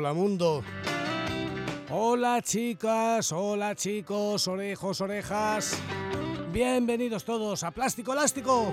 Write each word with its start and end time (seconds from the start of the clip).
Hola 0.00 0.14
mundo. 0.14 0.64
Hola 1.90 2.40
chicas, 2.40 3.32
hola 3.32 3.74
chicos, 3.74 4.48
orejos, 4.48 4.98
orejas. 5.02 5.78
Bienvenidos 6.50 7.22
todos 7.22 7.62
a 7.64 7.70
Plástico 7.70 8.14
Elástico. 8.14 8.72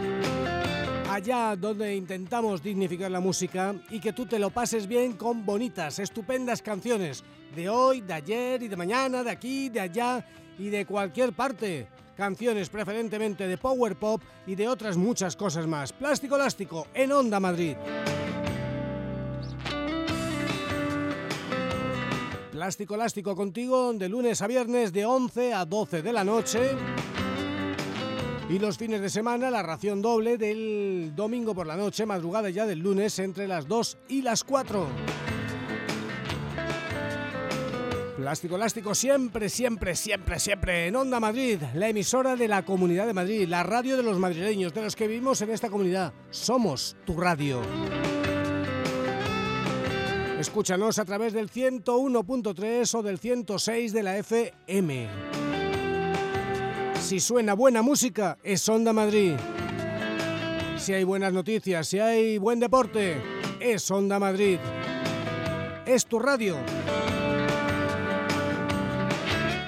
Allá 1.11 1.57
donde 1.57 1.93
intentamos 1.97 2.63
dignificar 2.63 3.11
la 3.11 3.19
música 3.19 3.75
y 3.89 3.99
que 3.99 4.13
tú 4.13 4.25
te 4.25 4.39
lo 4.39 4.51
pases 4.51 4.87
bien 4.87 5.17
con 5.17 5.45
bonitas, 5.45 5.99
estupendas 5.99 6.61
canciones 6.61 7.25
de 7.53 7.67
hoy, 7.67 7.99
de 7.99 8.13
ayer 8.13 8.63
y 8.63 8.69
de 8.69 8.77
mañana, 8.77 9.21
de 9.21 9.31
aquí, 9.31 9.67
de 9.67 9.81
allá 9.81 10.25
y 10.57 10.69
de 10.69 10.85
cualquier 10.85 11.33
parte. 11.33 11.89
Canciones 12.15 12.69
preferentemente 12.69 13.47
de 13.47 13.57
power 13.57 13.97
pop 13.97 14.21
y 14.45 14.55
de 14.55 14.69
otras 14.69 14.95
muchas 14.95 15.35
cosas 15.35 15.67
más. 15.67 15.91
Plástico 15.91 16.37
Elástico 16.37 16.87
en 16.93 17.11
Onda 17.11 17.41
Madrid. 17.41 17.75
Plástico 22.57 22.95
Elástico 22.95 23.35
contigo 23.35 23.93
de 23.93 24.09
lunes 24.09 24.41
a 24.41 24.47
viernes 24.47 24.91
de 24.91 25.05
11 25.05 25.53
a 25.53 25.63
12 25.63 26.01
de 26.01 26.11
la 26.11 26.23
noche. 26.23 26.71
Y 28.49 28.57
los 28.57 28.79
fines 28.79 28.99
de 28.99 29.11
semana 29.11 29.51
la 29.51 29.61
ración 29.61 30.01
doble 30.01 30.39
del 30.39 31.13
domingo 31.15 31.53
por 31.53 31.67
la 31.67 31.77
noche, 31.77 32.07
madrugada 32.07 32.49
ya 32.49 32.65
del 32.65 32.79
lunes 32.79 33.19
entre 33.19 33.47
las 33.47 33.67
2 33.67 33.99
y 34.07 34.23
las 34.23 34.43
4. 34.43 34.87
Plástico 38.17 38.55
Elástico 38.55 38.95
siempre, 38.95 39.49
siempre, 39.49 39.93
siempre, 39.93 40.39
siempre 40.39 40.87
en 40.87 40.95
Onda 40.95 41.19
Madrid, 41.19 41.61
la 41.75 41.89
emisora 41.89 42.35
de 42.35 42.47
la 42.47 42.65
Comunidad 42.65 43.05
de 43.05 43.13
Madrid, 43.13 43.47
la 43.47 43.61
radio 43.61 43.97
de 43.97 44.01
los 44.01 44.17
madrileños, 44.17 44.73
de 44.73 44.81
los 44.81 44.95
que 44.95 45.07
vivimos 45.07 45.39
en 45.43 45.51
esta 45.51 45.69
comunidad. 45.69 46.11
Somos 46.31 46.97
tu 47.05 47.21
radio. 47.21 47.61
Escúchanos 50.39 50.99
a 50.99 51.05
través 51.05 51.33
del 51.33 51.49
101.3 51.49 52.95
o 52.95 53.01
del 53.01 53.17
106 53.17 53.91
de 53.91 54.03
la 54.03 54.17
FM. 54.17 55.07
Si 57.01 57.19
suena 57.19 57.55
buena 57.55 57.81
música, 57.81 58.37
es 58.43 58.69
Onda 58.69 58.93
Madrid. 58.93 59.33
Si 60.77 60.93
hay 60.93 61.03
buenas 61.03 61.33
noticias, 61.33 61.87
si 61.87 61.97
hay 61.99 62.37
buen 62.37 62.59
deporte, 62.59 63.19
es 63.59 63.89
Onda 63.89 64.19
Madrid. 64.19 64.59
Es 65.87 66.05
tu 66.05 66.19
radio. 66.19 66.57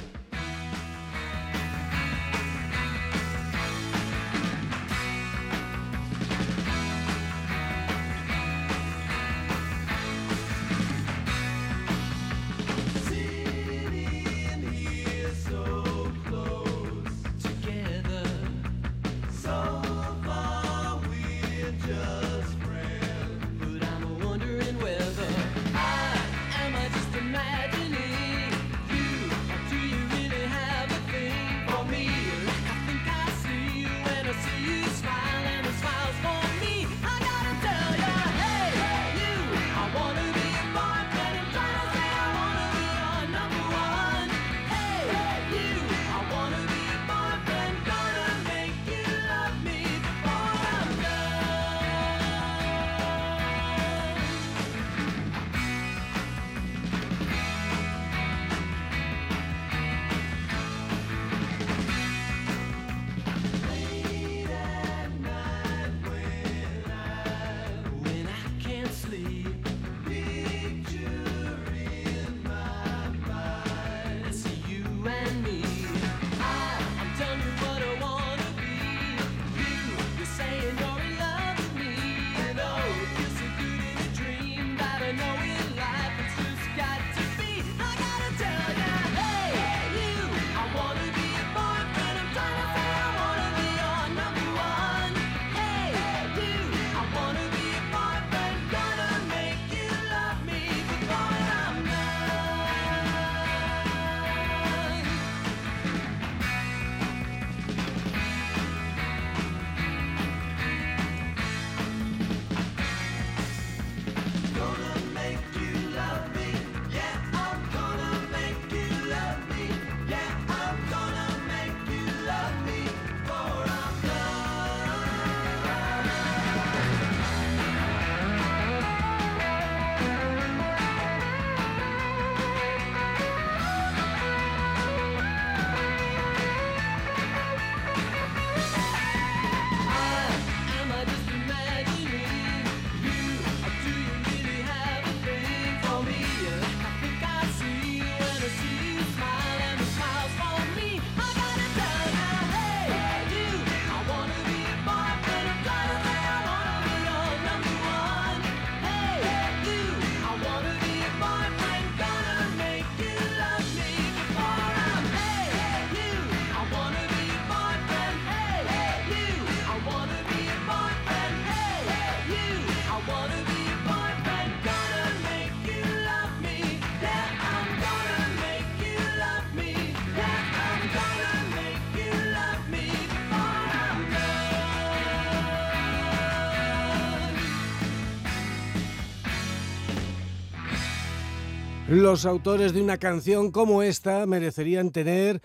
Los 191.92 192.24
autores 192.24 192.72
de 192.72 192.80
una 192.80 192.96
canción 192.96 193.50
como 193.50 193.82
esta 193.82 194.24
merecerían 194.24 194.92
tener 194.92 195.42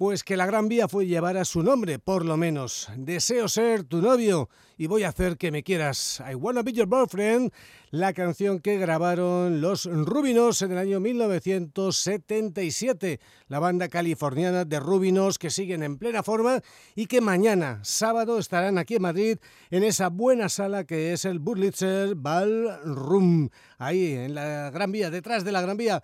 pues 0.00 0.24
que 0.24 0.36
la 0.38 0.46
Gran 0.46 0.70
Vía 0.70 0.88
fue 0.88 1.06
llevar 1.06 1.36
a 1.36 1.44
su 1.44 1.62
nombre, 1.62 1.98
por 1.98 2.24
lo 2.24 2.38
menos. 2.38 2.88
Deseo 2.96 3.48
ser 3.48 3.84
tu 3.84 4.00
novio 4.00 4.48
y 4.78 4.86
voy 4.86 5.02
a 5.02 5.10
hacer 5.10 5.36
que 5.36 5.52
me 5.52 5.62
quieras. 5.62 6.22
I 6.26 6.36
Wanna 6.36 6.62
Be 6.62 6.72
Your 6.72 6.86
Boyfriend, 6.86 7.52
la 7.90 8.14
canción 8.14 8.60
que 8.60 8.78
grabaron 8.78 9.60
los 9.60 9.84
Rubinos 9.84 10.62
en 10.62 10.72
el 10.72 10.78
año 10.78 11.00
1977. 11.00 13.20
La 13.48 13.58
banda 13.58 13.88
californiana 13.88 14.64
de 14.64 14.80
Rubinos 14.80 15.38
que 15.38 15.50
siguen 15.50 15.82
en 15.82 15.98
plena 15.98 16.22
forma 16.22 16.62
y 16.94 17.04
que 17.04 17.20
mañana, 17.20 17.80
sábado, 17.82 18.38
estarán 18.38 18.78
aquí 18.78 18.94
en 18.94 19.02
Madrid 19.02 19.36
en 19.70 19.84
esa 19.84 20.08
buena 20.08 20.48
sala 20.48 20.84
que 20.84 21.12
es 21.12 21.26
el 21.26 21.40
Burlitzer 21.40 22.14
Ballroom. 22.14 23.50
Ahí, 23.76 24.14
en 24.14 24.34
la 24.34 24.70
Gran 24.70 24.92
Vía, 24.92 25.10
detrás 25.10 25.44
de 25.44 25.52
la 25.52 25.60
Gran 25.60 25.76
Vía. 25.76 26.02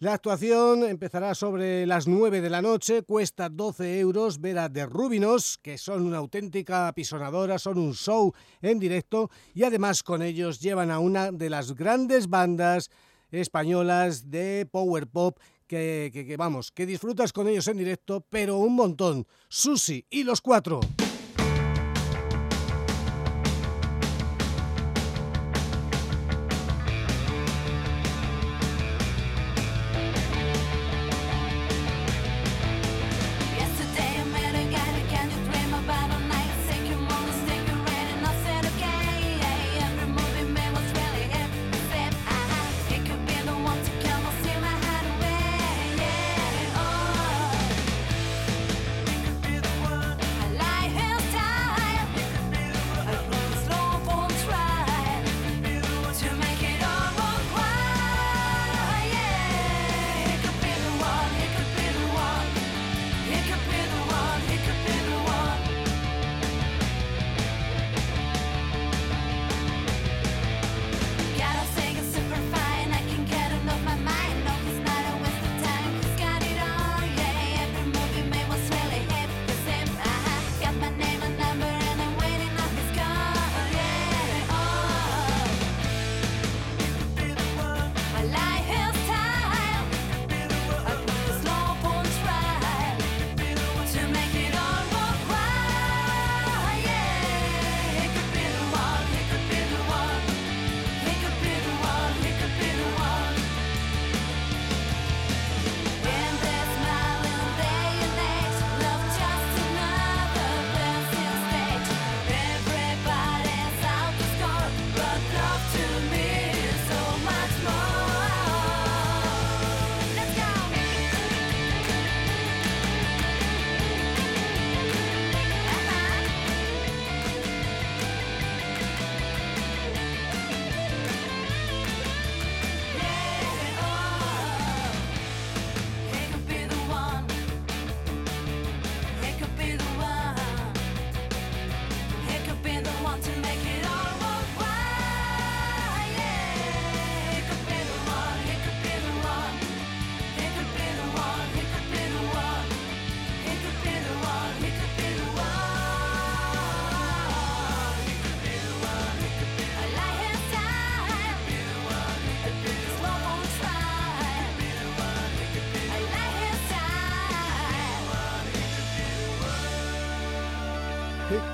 La 0.00 0.14
actuación 0.14 0.84
empezará 0.84 1.34
sobre 1.34 1.84
las 1.84 2.06
9 2.06 2.40
de 2.40 2.50
la 2.50 2.62
noche, 2.62 3.02
cuesta 3.02 3.48
12 3.48 3.98
euros 3.98 4.40
ver 4.40 4.60
a 4.60 4.72
The 4.72 4.86
Rubinos, 4.86 5.58
que 5.58 5.76
son 5.76 6.06
una 6.06 6.18
auténtica 6.18 6.86
apisonadora, 6.86 7.58
son 7.58 7.78
un 7.78 7.94
show 7.94 8.32
en 8.62 8.78
directo 8.78 9.28
y 9.54 9.64
además 9.64 10.04
con 10.04 10.22
ellos 10.22 10.60
llevan 10.60 10.92
a 10.92 11.00
una 11.00 11.32
de 11.32 11.50
las 11.50 11.74
grandes 11.74 12.28
bandas 12.28 12.90
españolas 13.32 14.30
de 14.30 14.68
power 14.70 15.08
pop 15.08 15.36
que, 15.66 16.36
vamos, 16.38 16.70
que 16.70 16.86
disfrutas 16.86 17.32
con 17.32 17.48
ellos 17.48 17.66
en 17.66 17.78
directo, 17.78 18.24
pero 18.30 18.58
un 18.58 18.76
montón. 18.76 19.26
Susi 19.48 20.06
y 20.10 20.22
los 20.22 20.40
cuatro. 20.40 20.78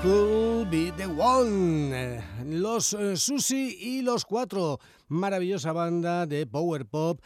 Could 0.05 0.69
Be 0.69 0.91
The 0.91 1.07
One. 1.07 2.21
Los 2.45 2.93
uh, 2.93 3.17
Susi 3.17 3.75
y 3.79 4.03
los 4.03 4.23
Cuatro, 4.23 4.79
maravillosa 5.07 5.71
banda 5.71 6.27
de 6.27 6.45
power 6.45 6.85
pop 6.85 7.19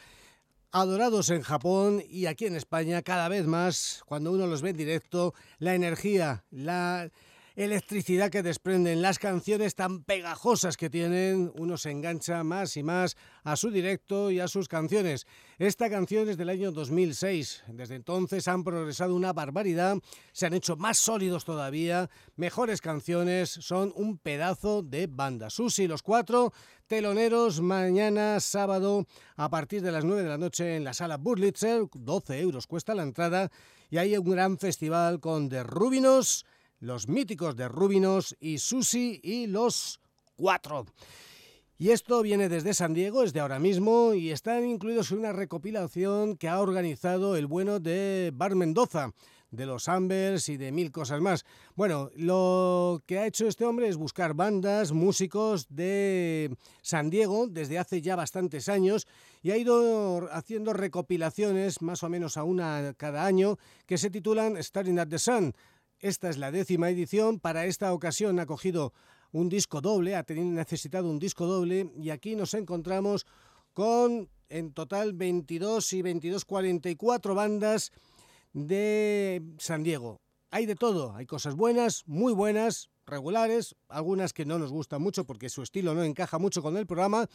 adorados 0.72 1.30
en 1.30 1.42
Japón 1.42 2.02
y 2.10 2.28
aquí 2.28 2.46
en 2.46 2.56
España 2.56 3.02
cada 3.02 3.28
vez 3.28 3.46
más, 3.46 4.02
cuando 4.06 4.32
uno 4.32 4.48
los 4.48 4.62
ve 4.62 4.70
en 4.70 4.78
directo, 4.78 5.34
la 5.58 5.76
energía, 5.76 6.46
la 6.52 7.12
electricidad 7.60 8.32
que 8.32 8.42
desprenden, 8.42 9.02
las 9.02 9.20
canciones 9.20 9.76
tan 9.76 10.02
pegajosas 10.06 10.78
que 10.78 10.90
tienen, 10.90 11.52
uno 11.58 11.76
se 11.76 11.92
engancha 11.92 12.42
más 12.46 12.78
y 12.78 12.84
más 12.84 13.18
a 13.44 13.58
su 13.58 13.70
directo 13.70 14.32
y 14.32 14.40
a 14.40 14.48
sus 14.48 14.70
canciones. 14.70 15.28
Esta 15.58 15.90
canción 15.90 16.30
es 16.30 16.38
del 16.38 16.48
año 16.48 16.72
2006, 16.72 17.66
desde 17.68 17.96
entonces 17.96 18.48
han 18.48 18.64
progresado 18.64 19.14
una 19.14 19.34
barbaridad, 19.34 19.98
se 20.32 20.46
han 20.46 20.54
hecho 20.54 20.78
más 20.78 21.00
sólidos 21.00 21.44
todavía, 21.44 22.10
mejores 22.38 22.80
canciones, 22.80 23.50
son 23.50 23.92
un 23.94 24.18
pedazo 24.18 24.82
de 24.82 25.08
banda. 25.08 25.50
Susi, 25.50 25.86
los 25.86 26.02
cuatro, 26.02 26.54
teloneros 26.88 27.60
mañana 27.60 28.40
sábado 28.40 29.06
a 29.36 29.50
partir 29.50 29.82
de 29.82 29.92
las 29.92 30.06
9 30.06 30.24
de 30.24 30.30
la 30.30 30.38
noche 30.38 30.78
en 30.78 30.86
la 30.86 30.94
sala 30.94 31.18
Burlitzer, 31.18 31.88
12 31.94 32.40
euros 32.40 32.68
cuesta 32.68 32.96
la 32.96 33.04
entrada 33.04 33.52
y 33.90 33.98
hay 33.98 34.16
un 34.16 34.30
gran 34.30 34.58
festival 34.58 35.20
con 35.20 35.50
The 35.50 35.64
Rubinos, 35.64 36.46
los 36.80 37.08
míticos 37.08 37.56
de 37.56 37.68
Rubinos 37.68 38.36
y 38.40 38.58
Susi 38.60 39.20
y 39.24 39.48
los 39.48 40.00
cuatro. 40.36 40.86
Y 41.78 41.92
esto 41.92 42.22
viene 42.22 42.50
desde 42.50 42.74
San 42.74 42.94
Diego, 42.94 43.24
es 43.24 43.32
de 43.32 43.40
ahora 43.40 43.60
mismo, 43.60 44.14
y 44.14 44.32
están 44.32 44.66
incluidos 44.66 45.12
en 45.12 45.20
una 45.20 45.32
recopilación 45.32 46.36
que 46.36 46.50
ha 46.50 46.60
organizado 46.60 47.38
el 47.38 47.48
bueno 47.48 47.80
de 47.80 48.32
Bar 48.34 48.56
Mendoza, 48.56 49.14
de 49.52 49.66
los 49.66 49.88
Ambers 49.88 50.50
y 50.50 50.58
de 50.58 50.72
mil 50.72 50.92
cosas 50.92 51.22
más. 51.22 51.46
Bueno, 51.76 52.12
lo 52.16 53.02
que 53.06 53.20
ha 53.20 53.26
hecho 53.26 53.48
este 53.48 53.66
hombre 53.66 53.88
es 53.88 53.96
buscar 53.96 54.34
bandas, 54.34 54.92
músicos 54.92 55.68
de 55.70 56.56
San 56.82 57.10
Diego 57.10 57.48
desde 57.48 57.80
hace 57.80 58.02
ya 58.02 58.16
bastantes 58.16 58.70
años 58.70 59.08
y 59.42 59.52
ha 59.52 59.58
ido 59.58 60.30
haciendo 60.32 60.74
recopilaciones, 60.74 61.82
más 61.82 62.04
o 62.04 62.10
menos 62.10 62.38
a 62.38 62.44
una 62.44 62.94
cada 62.98 63.26
año, 63.26 63.58
que 63.86 63.98
se 63.98 64.10
titulan 64.10 64.62
Starting 64.62 65.00
at 65.00 65.08
the 65.08 65.18
Sun 65.18 65.54
esta 66.00 66.30
es 66.30 66.38
la 66.38 66.52
décima 66.52 66.90
edición. 66.90 67.40
Para 67.40 67.66
esta 67.66 67.94
ocasión 67.94 68.40
ha 68.40 68.46
cogido 68.46 68.94
un 69.32 69.50
disco 69.50 69.82
doble, 69.82 70.16
ha 70.16 70.24
tenido 70.24 70.48
necesitado 70.52 71.10
un 71.10 71.20
disco 71.20 71.46
doble 71.46 71.92
y 71.98 72.10
aquí 72.10 72.36
nos 72.36 72.54
encontramos 72.54 73.26
con 73.74 74.30
en 74.50 74.74
total 74.74 75.14
22 75.14 75.94
y 75.94 76.02
22, 76.02 76.46
44 76.46 77.36
bandas 77.36 77.92
de 78.54 79.44
San 79.60 79.84
Diego. 79.84 80.20
Hay 80.52 80.66
de 80.66 80.76
todo, 80.76 81.16
hay 81.16 81.28
cosas 81.28 81.56
buenas, 81.56 82.04
muy 82.08 82.34
buenas, 82.34 82.90
regulares, 83.06 83.76
algunas 83.88 84.34
que 84.34 84.46
no 84.46 84.58
nos 84.58 84.72
gustan 84.72 85.02
mucho 85.02 85.26
porque 85.26 85.50
su 85.50 85.62
estilo 85.62 85.94
no 85.94 86.04
encaja 86.04 86.40
mucho 86.40 86.62
con 86.64 86.78
el 86.78 86.88
programa, 86.88 87.28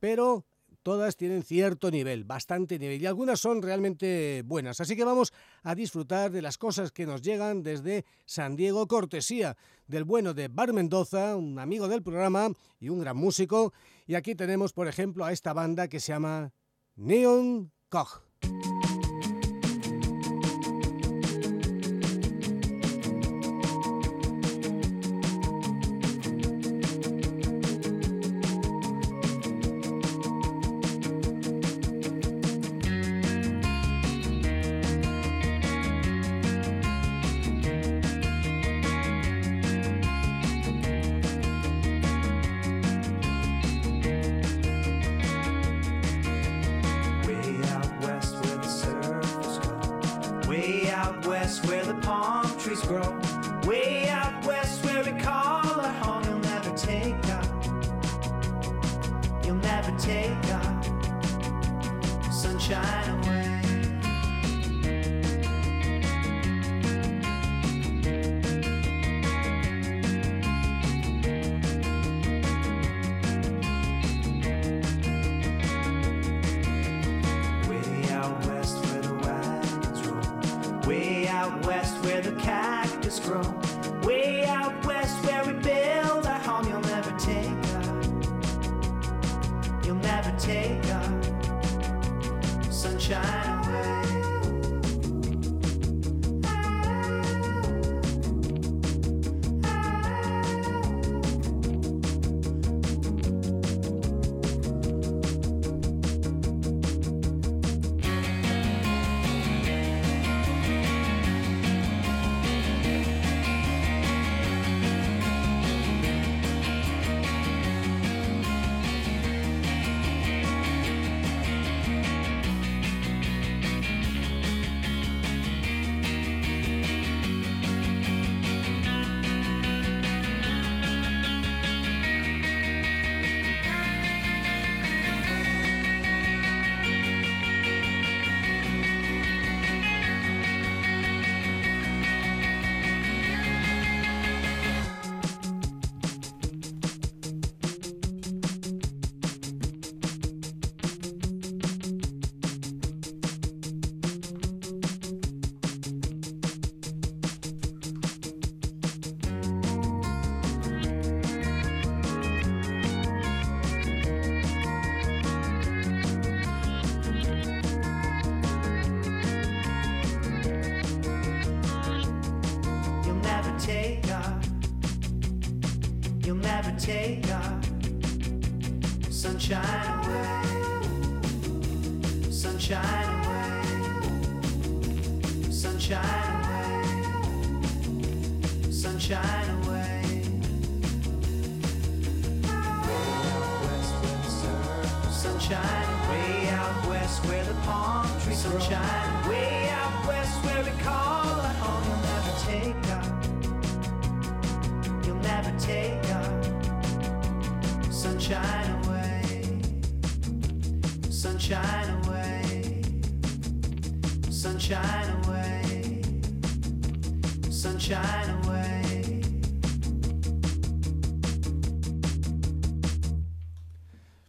pero 0.00 0.44
todas 0.82 1.16
tienen 1.16 1.42
cierto 1.42 1.90
nivel, 1.90 2.24
bastante 2.24 2.78
nivel, 2.78 3.00
y 3.02 3.06
algunas 3.06 3.40
son 3.40 3.62
realmente 3.62 4.42
buenas. 4.44 4.80
Así 4.80 4.96
que 4.96 5.04
vamos 5.04 5.32
a 5.62 5.74
disfrutar 5.74 6.30
de 6.30 6.42
las 6.42 6.58
cosas 6.58 6.92
que 6.92 7.06
nos 7.06 7.22
llegan 7.22 7.62
desde 7.62 8.04
San 8.24 8.56
Diego, 8.56 8.86
cortesía 8.86 9.56
del 9.86 10.04
bueno 10.04 10.34
de 10.34 10.48
Bar 10.48 10.72
Mendoza, 10.72 11.36
un 11.36 11.58
amigo 11.58 11.88
del 11.88 12.02
programa 12.02 12.50
y 12.78 12.88
un 12.88 13.00
gran 13.00 13.16
músico. 13.16 13.72
Y 14.06 14.14
aquí 14.14 14.34
tenemos, 14.34 14.72
por 14.72 14.88
ejemplo, 14.88 15.24
a 15.24 15.32
esta 15.32 15.52
banda 15.52 15.88
que 15.88 16.00
se 16.00 16.12
llama 16.12 16.52
Neon 16.96 17.72
Koch. 17.88 18.27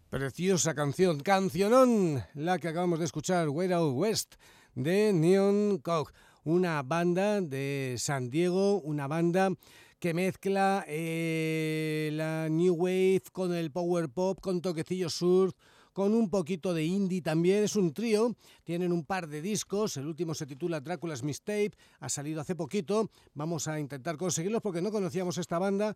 Preciosa 0.09 0.73
canción, 0.73 1.19
cancionón, 1.19 2.23
la 2.33 2.57
que 2.57 2.67
acabamos 2.67 2.99
de 2.99 3.05
escuchar, 3.05 3.49
Way 3.49 3.71
Out 3.71 3.95
West, 3.95 4.35
de 4.75 5.13
Neon 5.13 5.77
Cock, 5.77 6.11
una 6.43 6.81
banda 6.81 7.41
de 7.41 7.95
San 7.97 8.29
Diego, 8.29 8.81
una 8.81 9.07
banda 9.07 9.51
que 9.99 10.13
mezcla 10.13 10.83
eh, 10.87 12.09
la 12.13 12.49
New 12.49 12.73
Wave 12.73 13.23
con 13.31 13.53
el 13.53 13.71
Power 13.71 14.09
Pop, 14.09 14.39
con 14.41 14.61
toquecillos 14.61 15.13
surf, 15.13 15.53
con 15.93 16.13
un 16.13 16.29
poquito 16.29 16.73
de 16.73 16.85
indie 16.85 17.21
también. 17.21 17.63
Es 17.63 17.75
un 17.75 17.93
trío, 17.93 18.35
tienen 18.63 18.91
un 18.91 19.05
par 19.05 19.27
de 19.27 19.41
discos, 19.41 19.97
el 19.97 20.07
último 20.07 20.33
se 20.33 20.45
titula 20.45 20.79
Drácula's 20.79 21.23
Mistape, 21.23 21.71
ha 21.99 22.09
salido 22.09 22.41
hace 22.41 22.55
poquito, 22.55 23.09
vamos 23.33 23.67
a 23.67 23.79
intentar 23.79 24.17
conseguirlos 24.17 24.61
porque 24.61 24.81
no 24.81 24.91
conocíamos 24.91 25.37
esta 25.37 25.59
banda 25.59 25.95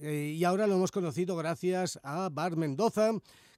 eh, 0.00 0.34
y 0.36 0.44
ahora 0.44 0.66
lo 0.66 0.76
hemos 0.76 0.92
conocido 0.92 1.36
gracias 1.36 1.98
a 2.02 2.28
Bar 2.30 2.56
Mendoza 2.56 3.12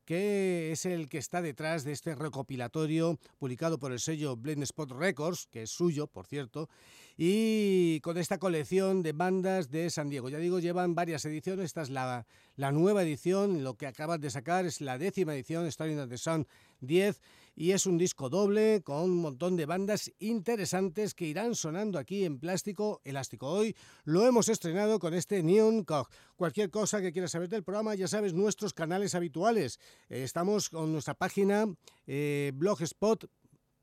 que 0.06 0.70
es 0.70 0.86
el 0.86 1.08
que 1.08 1.18
está 1.18 1.42
detrás 1.42 1.84
de 1.84 1.92
este 1.92 2.14
recopilatorio 2.14 3.18
publicado 3.38 3.78
por 3.78 3.90
el 3.92 3.98
sello 3.98 4.36
Blind 4.36 4.62
Spot 4.62 4.90
Records, 4.92 5.48
que 5.48 5.64
es 5.64 5.70
suyo, 5.70 6.06
por 6.06 6.26
cierto, 6.26 6.70
y 7.16 8.00
con 8.00 8.18
esta 8.18 8.38
colección 8.38 9.02
de 9.02 9.12
bandas 9.12 9.70
de 9.70 9.88
San 9.88 10.10
Diego. 10.10 10.28
Ya 10.28 10.38
digo, 10.38 10.58
llevan 10.58 10.94
varias 10.94 11.24
ediciones, 11.24 11.66
esta 11.66 11.82
es 11.82 11.90
la, 11.90 12.26
la 12.56 12.72
nueva 12.72 13.02
edición, 13.02 13.64
lo 13.64 13.74
que 13.74 13.86
acaban 13.86 14.20
de 14.20 14.30
sacar 14.30 14.66
es 14.66 14.80
la 14.80 14.98
décima 14.98 15.34
edición, 15.34 15.70
Starting 15.70 15.98
at 15.98 16.08
the 16.08 16.18
Sun 16.18 16.46
10, 16.80 17.20
y 17.54 17.70
es 17.70 17.86
un 17.86 17.96
disco 17.96 18.28
doble 18.28 18.82
con 18.84 18.98
un 18.98 19.16
montón 19.16 19.56
de 19.56 19.64
bandas 19.64 20.12
interesantes 20.18 21.14
que 21.14 21.24
irán 21.24 21.54
sonando 21.54 21.98
aquí 21.98 22.26
en 22.26 22.38
plástico 22.38 23.00
elástico. 23.02 23.48
Hoy 23.48 23.74
lo 24.04 24.26
hemos 24.26 24.50
estrenado 24.50 24.98
con 24.98 25.14
este 25.14 25.42
Neon 25.42 25.84
Cog. 25.84 26.08
Cualquier 26.36 26.70
cosa 26.70 27.00
que 27.00 27.12
quieras 27.12 27.30
saber 27.30 27.48
del 27.48 27.64
programa, 27.64 27.94
ya 27.94 28.08
sabes, 28.08 28.34
nuestros 28.34 28.74
canales 28.74 29.14
habituales. 29.14 29.80
Eh, 30.10 30.22
estamos 30.22 30.68
con 30.68 30.92
nuestra 30.92 31.14
página 31.14 31.64
eh, 32.06 32.52
Blogspot, 32.54 33.24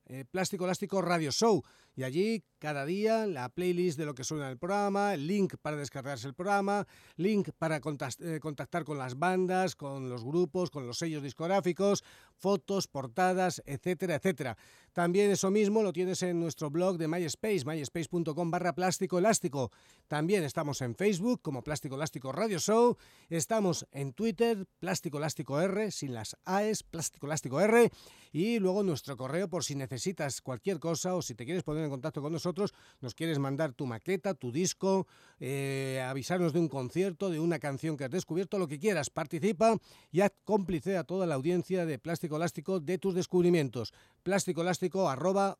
eh, 0.06 0.26
Plástico 0.30 0.66
Elástico 0.66 1.02
Radio 1.02 1.32
Show 1.32 1.64
Y 1.96 2.04
allí 2.04 2.44
cada 2.64 2.86
día 2.86 3.28
la 3.28 3.50
playlist 3.50 4.00
de 4.00 4.06
lo 4.06 4.16
que 4.16 4.24
suena 4.24 4.50
el 4.50 4.58
programa, 4.58 5.14
el 5.14 5.28
link 5.28 5.56
para 5.62 5.76
descargarse 5.76 6.28
el 6.28 6.34
programa, 6.34 6.88
link 7.18 7.50
para 7.58 7.78
eh, 7.78 8.40
contactar 8.42 8.86
con 8.86 8.98
las 8.98 9.20
bandas, 9.20 9.76
con 9.76 10.10
los 10.10 10.24
grupos, 10.24 10.70
con 10.70 10.88
los 10.88 10.98
sellos 10.98 11.22
discográficos, 11.22 12.06
fotos, 12.38 12.88
portadas, 12.88 13.62
etcétera, 13.66 14.16
etcétera. 14.16 14.58
También 14.94 15.32
eso 15.32 15.52
mismo 15.52 15.84
lo 15.84 15.92
tienes 15.92 16.24
en 16.24 16.40
nuestro 16.40 16.70
blog 16.70 16.98
de 16.98 17.08
MySpace, 17.08 17.66
myspace.com 17.66 18.52
barra 18.52 18.74
plástico 18.74 19.20
elástico. 19.20 19.72
También 20.08 20.44
estamos 20.44 20.82
en 20.82 20.96
Facebook 20.96 21.42
como 21.42 21.64
Plástico 21.64 21.96
Elástico 21.96 22.32
Radio 22.32 22.60
Show. 22.60 22.96
Estamos 23.30 23.88
en 23.92 24.14
Twitter, 24.14 24.66
Plástico 24.80 25.18
Elástico 25.18 25.60
R, 25.60 25.92
sin 25.92 26.14
las 26.14 26.38
AES, 26.46 26.84
Plástico 26.84 27.26
Elástico 27.26 27.60
R. 27.60 27.92
Y 28.32 28.60
luego 28.60 28.84
nuestro 28.84 29.18
correo 29.18 29.50
por 29.50 29.64
si 29.64 29.76
necesitas 29.76 30.42
cualquier 30.42 30.80
cosa 30.80 31.16
o 31.16 31.22
si 31.22 31.36
te 31.36 31.46
quieres 31.46 31.64
poner 31.64 31.83
en 31.84 31.90
contacto 31.90 32.22
con 32.22 32.32
nosotros, 32.32 32.74
nos 33.02 33.14
quieres 33.16 33.40
mandar 33.40 33.74
tu 33.74 33.86
maqueta, 33.86 34.34
tu 34.34 34.52
disco, 34.52 35.08
eh, 35.40 36.04
avisarnos 36.08 36.54
de 36.54 36.60
un 36.60 36.68
concierto, 36.68 37.30
de 37.30 37.40
una 37.40 37.60
canción 37.60 37.98
que 37.98 38.06
has 38.06 38.12
descubierto, 38.12 38.60
lo 38.60 38.68
que 38.68 38.80
quieras. 38.80 39.10
Participa 39.10 39.78
y 40.12 40.22
haz 40.22 40.32
cómplice 40.44 40.98
a 40.98 41.04
toda 41.04 41.26
la 41.26 41.36
audiencia 41.36 41.86
de 41.86 42.00
Plástico 42.00 42.38
Elástico 42.38 42.80
de 42.80 42.98
tus 42.98 43.16
descubrimientos. 43.16 43.94
Plástico 44.24 44.62
Elástico 44.62 45.10
arroba 45.10 45.58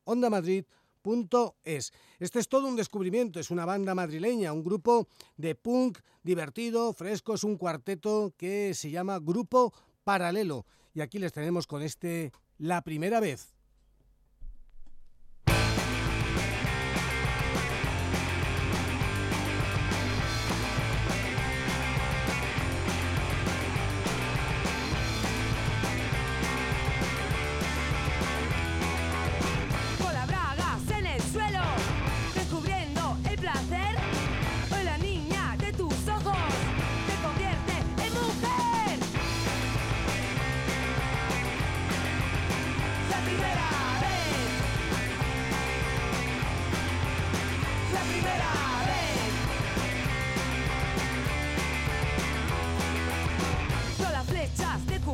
es. 1.64 1.92
Este 2.18 2.38
es 2.38 2.48
todo 2.48 2.66
un 2.66 2.76
descubrimiento, 2.76 3.38
es 3.38 3.50
una 3.50 3.66
banda 3.66 3.94
madrileña, 3.94 4.52
un 4.52 4.64
grupo 4.64 5.06
de 5.36 5.54
punk 5.54 5.98
divertido, 6.22 6.94
fresco, 6.94 7.34
es 7.34 7.44
un 7.44 7.56
cuarteto 7.56 8.32
que 8.38 8.72
se 8.72 8.90
llama 8.90 9.18
Grupo 9.18 9.72
Paralelo. 10.02 10.64
Y 10.94 11.02
aquí 11.02 11.18
les 11.18 11.32
tenemos 11.32 11.66
con 11.66 11.82
este 11.82 12.32
La 12.56 12.82
Primera 12.82 13.20
Vez. 13.20 13.53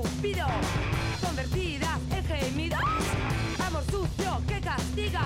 Cupido, 0.00 0.46
convertidas 1.20 1.98
en 2.10 2.24
gemidos, 2.24 2.80
amor 3.58 3.84
sucio 3.84 4.40
que 4.48 4.58
castiga. 4.58 5.20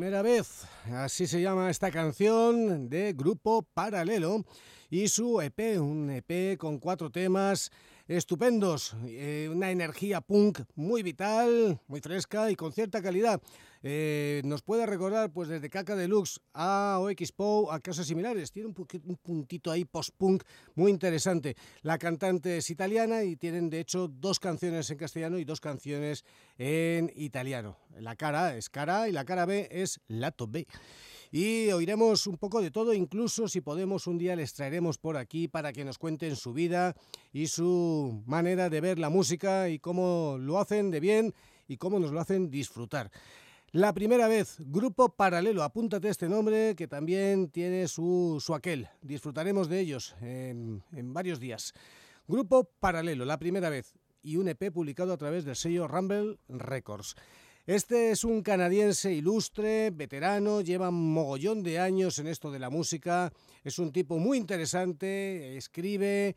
Primera 0.00 0.22
vez. 0.22 0.62
Así 0.94 1.26
se 1.26 1.42
llama 1.42 1.68
esta 1.68 1.90
canción 1.90 2.88
de 2.88 3.12
Grupo 3.12 3.60
Paralelo 3.74 4.46
y 4.88 5.08
su 5.08 5.42
EP, 5.42 5.78
un 5.78 6.08
EP 6.08 6.56
con 6.56 6.78
cuatro 6.78 7.10
temas 7.10 7.70
estupendos, 8.08 8.96
eh, 9.04 9.50
una 9.52 9.70
energía 9.70 10.22
punk 10.22 10.60
muy 10.74 11.02
vital, 11.02 11.78
muy 11.86 12.00
fresca 12.00 12.50
y 12.50 12.56
con 12.56 12.72
cierta 12.72 13.02
calidad. 13.02 13.42
Eh, 13.82 14.42
nos 14.44 14.62
puede 14.62 14.84
recordar 14.86 15.32
pues 15.32 15.48
desde 15.48 15.70
Caca 15.70 15.96
Deluxe 15.96 16.40
a 16.52 16.98
OXPO 17.00 17.72
a 17.72 17.80
cosas 17.80 18.06
similares. 18.06 18.52
Tiene 18.52 18.68
un, 18.68 18.74
un 19.04 19.16
puntito 19.16 19.70
ahí 19.70 19.84
post-punk 19.84 20.44
muy 20.74 20.90
interesante. 20.90 21.56
La 21.82 21.98
cantante 21.98 22.58
es 22.58 22.70
italiana 22.70 23.24
y 23.24 23.36
tienen 23.36 23.70
de 23.70 23.80
hecho 23.80 24.08
dos 24.08 24.38
canciones 24.38 24.90
en 24.90 24.98
castellano 24.98 25.38
y 25.38 25.44
dos 25.44 25.60
canciones 25.60 26.24
en 26.58 27.10
italiano. 27.14 27.78
La 27.98 28.16
cara 28.16 28.56
es 28.56 28.68
cara 28.68 29.08
y 29.08 29.12
la 29.12 29.24
cara 29.24 29.46
B 29.46 29.68
es 29.70 30.00
lato 30.08 30.46
B 30.46 30.66
y 31.32 31.70
oiremos 31.70 32.26
un 32.26 32.36
poco 32.36 32.60
de 32.60 32.70
todo, 32.70 32.92
incluso 32.92 33.46
si 33.46 33.60
podemos 33.60 34.06
un 34.06 34.18
día 34.18 34.34
les 34.34 34.52
traeremos 34.52 34.98
por 34.98 35.16
aquí 35.16 35.46
para 35.46 35.72
que 35.72 35.84
nos 35.84 35.96
cuenten 35.96 36.34
su 36.34 36.52
vida 36.52 36.96
y 37.32 37.46
su 37.46 38.22
manera 38.26 38.68
de 38.68 38.80
ver 38.80 38.98
la 38.98 39.10
música 39.10 39.68
y 39.68 39.78
cómo 39.78 40.36
lo 40.40 40.58
hacen 40.58 40.90
de 40.90 40.98
bien 40.98 41.34
y 41.68 41.76
cómo 41.76 42.00
nos 42.00 42.10
lo 42.10 42.20
hacen 42.20 42.50
disfrutar. 42.50 43.10
La 43.72 43.92
primera 43.94 44.26
vez, 44.26 44.56
Grupo 44.58 45.10
Paralelo, 45.10 45.62
apúntate 45.62 46.08
este 46.08 46.28
nombre 46.28 46.74
que 46.74 46.88
también 46.88 47.50
tiene 47.50 47.86
su, 47.86 48.42
su 48.44 48.52
aquel. 48.52 48.88
Disfrutaremos 49.00 49.68
de 49.68 49.78
ellos 49.78 50.16
en, 50.20 50.82
en 50.90 51.14
varios 51.14 51.38
días. 51.38 51.72
Grupo 52.26 52.64
Paralelo, 52.64 53.24
la 53.24 53.38
primera 53.38 53.70
vez, 53.70 53.94
y 54.24 54.38
un 54.38 54.48
EP 54.48 54.72
publicado 54.72 55.12
a 55.12 55.16
través 55.16 55.44
del 55.44 55.54
sello 55.54 55.86
Rumble 55.86 56.36
Records. 56.48 57.14
Este 57.64 58.10
es 58.10 58.24
un 58.24 58.42
canadiense 58.42 59.12
ilustre, 59.12 59.90
veterano, 59.90 60.62
lleva 60.62 60.88
un 60.88 61.12
mogollón 61.12 61.62
de 61.62 61.78
años 61.78 62.18
en 62.18 62.26
esto 62.26 62.50
de 62.50 62.58
la 62.58 62.70
música, 62.70 63.32
es 63.62 63.78
un 63.78 63.92
tipo 63.92 64.18
muy 64.18 64.36
interesante, 64.36 65.56
escribe, 65.56 66.34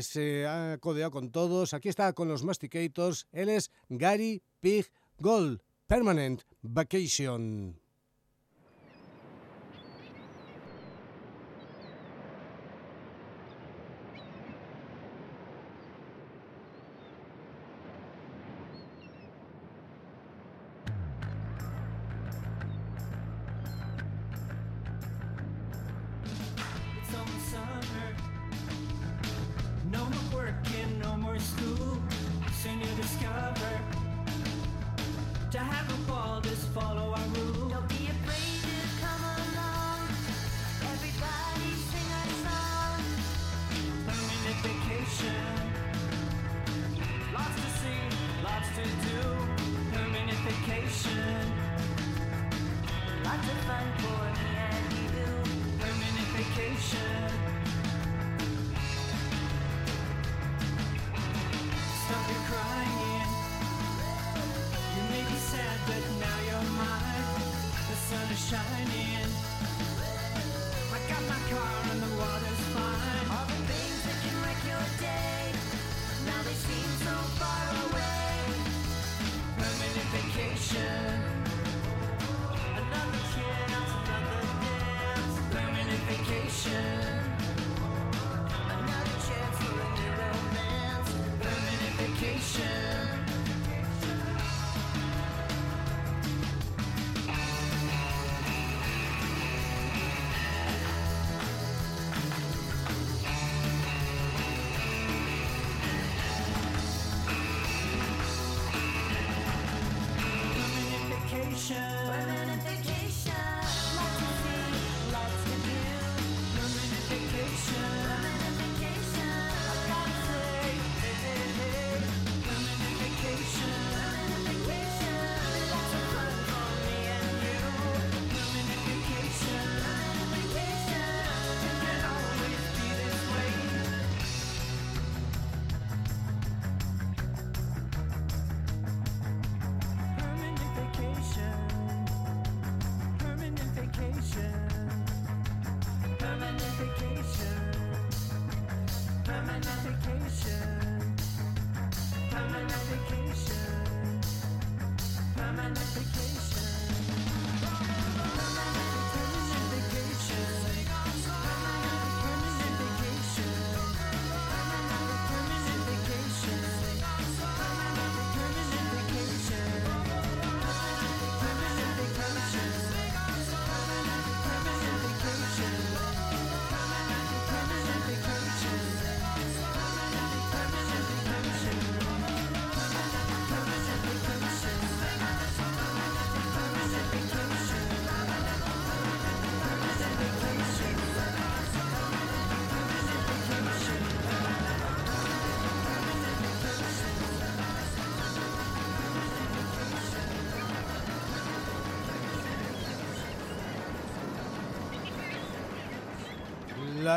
se 0.00 0.44
ha 0.48 0.78
codeado 0.80 1.12
con 1.12 1.30
todos, 1.30 1.72
aquí 1.72 1.88
está 1.88 2.12
con 2.14 2.26
los 2.26 2.42
Masticators, 2.42 3.28
él 3.30 3.50
es 3.50 3.70
Gary 3.88 4.42
Pig 4.60 4.90
Gold, 5.20 5.60
Permanent 5.86 6.42
Vacation. 6.64 7.76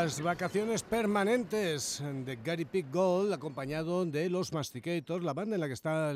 Las 0.00 0.20
vacaciones 0.20 0.84
permanentes 0.84 2.00
de 2.24 2.36
Gary 2.36 2.64
Pick 2.64 2.86
Gold, 2.92 3.32
acompañado 3.32 4.06
de 4.06 4.30
los 4.30 4.52
Masticators, 4.52 5.24
la 5.24 5.34
banda 5.34 5.56
en 5.56 5.60
la 5.60 5.66
que 5.66 5.72
está 5.72 6.12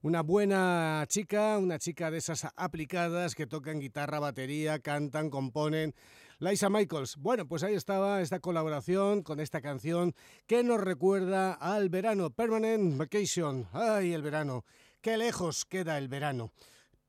una, 0.00 0.22
buena 0.22 1.04
chica, 1.08 1.58
una 1.58 1.80
chica 1.80 2.12
de 2.12 2.18
esas 2.18 2.46
aplicadas 2.54 3.34
que 3.34 3.48
tocan 3.48 3.80
guitarra, 3.80 4.20
batería, 4.20 4.78
cantan, 4.78 5.28
componen. 5.28 5.92
Liza 6.38 6.70
Michaels. 6.70 7.16
Bueno, 7.16 7.48
pues 7.48 7.64
ahí 7.64 7.74
estaba 7.74 8.20
esta 8.20 8.38
colaboración 8.38 9.22
con 9.22 9.40
esta 9.40 9.60
canción 9.60 10.14
que 10.46 10.62
nos 10.62 10.80
recuerda 10.80 11.54
al 11.54 11.88
verano. 11.88 12.30
Permanent 12.30 12.96
Vacation. 12.96 13.66
Ay, 13.72 14.12
el 14.12 14.22
verano. 14.22 14.64
Qué 15.00 15.16
lejos 15.16 15.64
queda 15.64 15.98
el 15.98 16.06
verano 16.06 16.52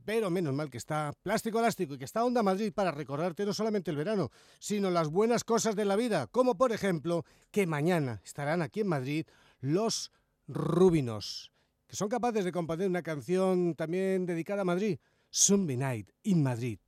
pero 0.05 0.29
menos 0.29 0.53
mal 0.53 0.69
que 0.69 0.77
está 0.77 1.13
Plástico 1.21 1.59
Elástico 1.59 1.93
y 1.93 1.97
que 1.97 2.05
está 2.05 2.23
Onda 2.23 2.43
Madrid 2.43 2.73
para 2.73 2.91
recordarte 2.91 3.45
no 3.45 3.53
solamente 3.53 3.91
el 3.91 3.97
verano, 3.97 4.31
sino 4.59 4.91
las 4.91 5.09
buenas 5.09 5.43
cosas 5.43 5.75
de 5.75 5.85
la 5.85 5.95
vida, 5.95 6.27
como 6.27 6.55
por 6.55 6.71
ejemplo 6.71 7.25
que 7.51 7.67
mañana 7.67 8.21
estarán 8.23 8.61
aquí 8.61 8.81
en 8.81 8.87
Madrid 8.87 9.25
los 9.59 10.11
Rubinos, 10.47 11.51
que 11.87 11.95
son 11.95 12.09
capaces 12.09 12.43
de 12.43 12.51
componer 12.51 12.87
una 12.87 13.01
canción 13.01 13.75
también 13.75 14.25
dedicada 14.25 14.61
a 14.61 14.65
Madrid, 14.65 14.99
Zombie 15.31 15.77
Night 15.77 16.09
in 16.23 16.43
Madrid. 16.43 16.79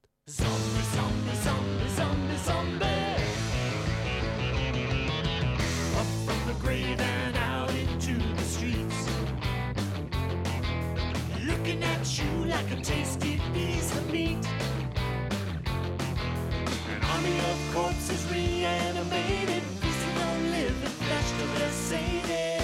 Army 17.26 17.40
of 17.40 17.74
corpses 17.74 18.26
reanimated, 18.32 19.64
feasting 19.82 20.18
on 20.22 20.52
living 20.52 20.96
flesh 21.06 21.32
till 21.38 21.48
they're 21.58 21.72
sated. 21.72 22.62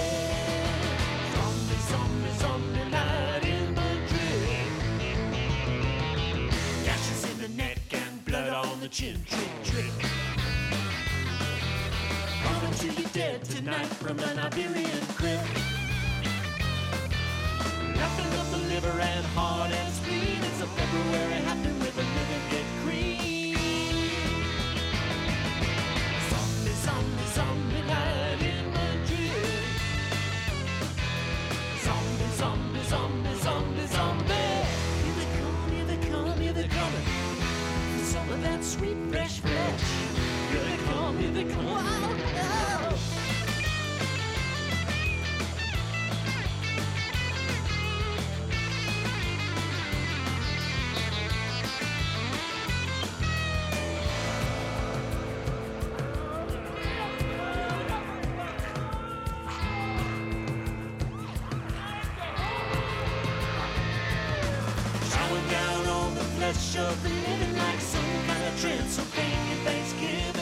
Zombie, 1.34 1.82
zombie, 1.90 2.34
zombie 2.38 2.90
night 2.92 3.46
in 3.46 3.74
Madrid. 3.74 4.68
Gashes 6.86 7.24
in 7.32 7.38
the 7.42 7.50
neck 7.58 7.80
and 7.92 8.26
blood 8.26 8.50
on 8.50 8.80
the 8.80 8.88
chin, 8.88 9.18
trick, 9.26 9.52
trick. 9.64 9.94
Run 12.46 12.66
until 12.66 12.94
you're 12.94 13.10
dead 13.14 13.44
tonight 13.46 13.88
from 14.02 14.20
an 14.20 14.40
Iberian 14.40 15.06
crib. 15.16 15.40
Nothing 17.96 18.32
of 18.40 18.52
the 18.52 18.58
liver 18.74 19.00
and 19.00 19.26
heart 19.28 19.72
and 19.72 19.94
spleen. 19.94 20.44
It's 20.44 20.62
a 20.62 20.68
February 20.68 21.42
happening 21.50 21.81
Fresh, 38.92 39.10
fresh 39.10 39.40
flesh. 39.40 39.82
You're 40.52 40.64
the 40.64 40.84
the 41.34 41.44
down 65.50 65.86
on 65.88 66.16
the 66.16 66.22
flesh 66.22 66.78
of 66.78 67.04
the 67.04 67.10
living. 67.10 67.71
Transylvania 68.58 69.56
Thanksgiving. 69.64 70.41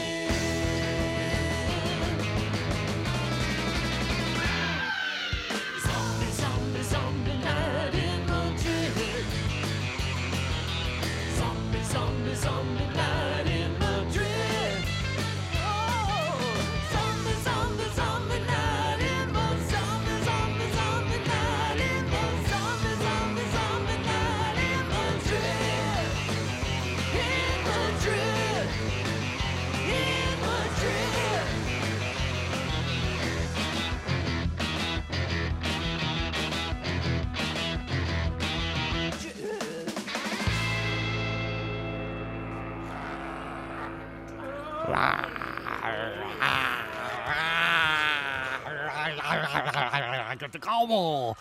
¡Que 50.80 50.86
te 50.86 50.92
como! 50.92 51.36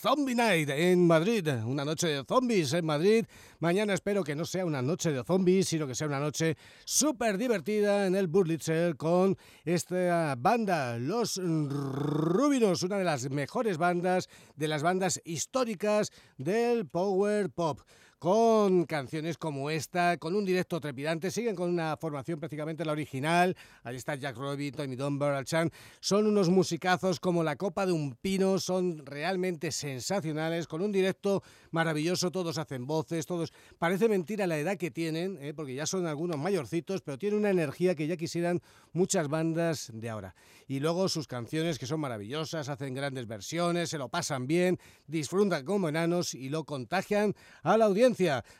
Zombie 0.00 0.34
Night 0.34 0.70
en 0.70 1.06
Madrid, 1.06 1.46
una 1.66 1.84
noche 1.84 2.08
de 2.08 2.24
zombies 2.24 2.72
en 2.72 2.86
Madrid. 2.86 3.26
Mañana 3.60 3.94
espero 3.94 4.24
que 4.24 4.34
no 4.34 4.44
sea 4.44 4.64
una 4.64 4.80
noche 4.80 5.12
de 5.12 5.22
zombies, 5.22 5.68
sino 5.68 5.86
que 5.86 5.94
sea 5.94 6.06
una 6.06 6.20
noche 6.20 6.56
súper 6.84 7.36
divertida 7.36 8.06
en 8.06 8.14
el 8.14 8.26
Burlitzer 8.26 8.96
con 8.96 9.36
esta 9.64 10.34
banda, 10.38 10.98
Los 10.98 11.38
Rubinos, 11.42 12.82
una 12.82 12.98
de 12.98 13.04
las 13.04 13.28
mejores 13.30 13.76
bandas, 13.76 14.28
de 14.56 14.68
las 14.68 14.82
bandas 14.82 15.20
históricas 15.24 16.10
del 16.38 16.86
Power 16.86 17.50
Pop 17.50 17.80
con 18.22 18.84
canciones 18.84 19.36
como 19.36 19.68
esta, 19.68 20.16
con 20.16 20.36
un 20.36 20.44
directo 20.44 20.80
trepidante, 20.80 21.32
siguen 21.32 21.56
con 21.56 21.68
una 21.68 21.96
formación 21.96 22.38
prácticamente 22.38 22.84
la 22.84 22.92
original, 22.92 23.56
ahí 23.82 23.96
está 23.96 24.14
Jack 24.14 24.36
Robin, 24.36 24.72
Tommy 24.72 24.94
Dunbar, 24.94 25.34
Al 25.34 25.44
Chan, 25.44 25.72
son 25.98 26.28
unos 26.28 26.48
musicazos 26.48 27.18
como 27.18 27.42
la 27.42 27.56
copa 27.56 27.84
de 27.84 27.90
un 27.90 28.14
pino, 28.14 28.60
son 28.60 29.04
realmente 29.04 29.72
sensacionales, 29.72 30.68
con 30.68 30.82
un 30.82 30.92
directo 30.92 31.42
maravilloso, 31.72 32.30
todos 32.30 32.58
hacen 32.58 32.86
voces, 32.86 33.26
todos, 33.26 33.52
parece 33.76 34.08
mentira 34.08 34.46
la 34.46 34.56
edad 34.56 34.76
que 34.76 34.92
tienen, 34.92 35.36
¿eh? 35.40 35.52
porque 35.52 35.74
ya 35.74 35.86
son 35.86 36.06
algunos 36.06 36.38
mayorcitos, 36.38 37.00
pero 37.00 37.18
tienen 37.18 37.40
una 37.40 37.50
energía 37.50 37.96
que 37.96 38.06
ya 38.06 38.16
quisieran 38.16 38.62
muchas 38.92 39.26
bandas 39.26 39.90
de 39.92 40.08
ahora. 40.08 40.36
Y 40.68 40.80
luego 40.80 41.08
sus 41.08 41.26
canciones 41.26 41.78
que 41.78 41.86
son 41.86 42.00
maravillosas, 42.00 42.68
hacen 42.68 42.94
grandes 42.94 43.26
versiones, 43.26 43.90
se 43.90 43.98
lo 43.98 44.08
pasan 44.08 44.46
bien, 44.46 44.78
disfrutan 45.06 45.64
como 45.64 45.88
enanos 45.88 46.34
y 46.34 46.48
lo 46.48 46.64
contagian 46.64 47.34
a 47.62 47.76
la 47.76 47.86
audiencia 47.86 48.12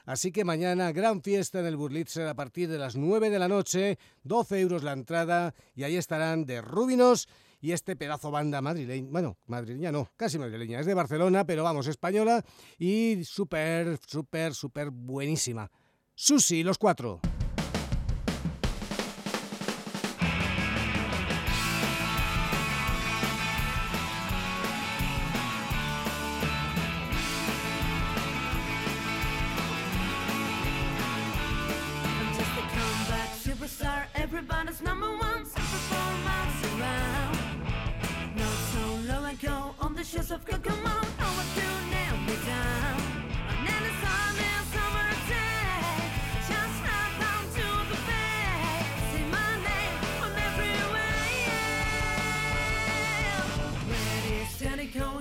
Así 0.04 0.32
que 0.32 0.44
mañana 0.44 0.92
gran 0.92 1.22
fiesta 1.22 1.60
en 1.60 1.66
el 1.66 1.76
Burlitzer 1.76 2.26
a 2.26 2.34
partir 2.34 2.68
de 2.68 2.78
las 2.78 2.96
9 2.96 3.30
de 3.30 3.38
la 3.38 3.48
noche, 3.48 3.98
12 4.24 4.60
euros 4.60 4.82
la 4.82 4.92
entrada 4.92 5.54
y 5.74 5.84
ahí 5.84 5.96
estarán 5.96 6.44
de 6.44 6.60
Rubinos 6.60 7.28
y 7.60 7.72
este 7.72 7.94
pedazo 7.94 8.30
banda 8.30 8.60
madrileña, 8.60 9.08
bueno, 9.10 9.36
madrileña 9.46 9.92
no, 9.92 10.10
casi 10.16 10.38
madrileña, 10.38 10.80
es 10.80 10.86
de 10.86 10.94
Barcelona, 10.94 11.44
pero 11.46 11.62
vamos, 11.62 11.86
española 11.86 12.44
y 12.78 13.24
súper, 13.24 13.98
súper, 14.06 14.54
súper 14.54 14.90
buenísima. 14.90 15.70
Susi, 16.14 16.62
los 16.62 16.78
cuatro. 16.78 17.20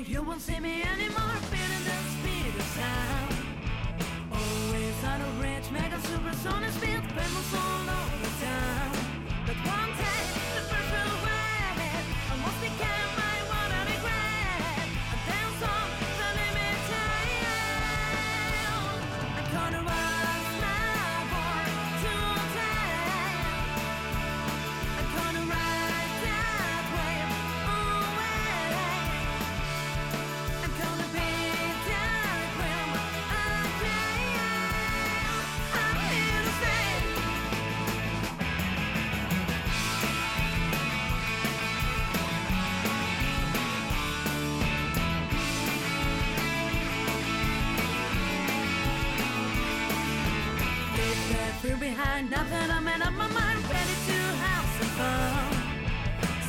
You 0.08 0.24
won't 0.24 0.42
see 0.42 0.60
me 0.60 0.84
anymore, 0.84 1.36
feeling 1.52 1.84
the 1.84 1.98
speed 2.16 2.56
of 2.56 2.68
sound. 2.78 3.36
Always 4.32 5.04
on 5.04 5.22
a 5.22 5.32
mega 5.72 6.00
supersonic 6.02 6.72
speed, 6.72 7.02
all 7.54 7.82
over 7.82 8.46
town. 8.46 8.81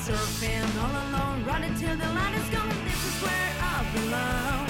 Surfing 0.05 0.71
all 0.83 0.95
alone, 1.05 1.45
running 1.45 1.75
till 1.75 1.97
the 1.97 2.09
light 2.19 2.35
is 2.35 2.49
gone. 2.51 2.69
This 2.85 3.03
is 3.09 3.23
where 3.23 3.53
I 3.61 3.85
belong. 3.95 4.62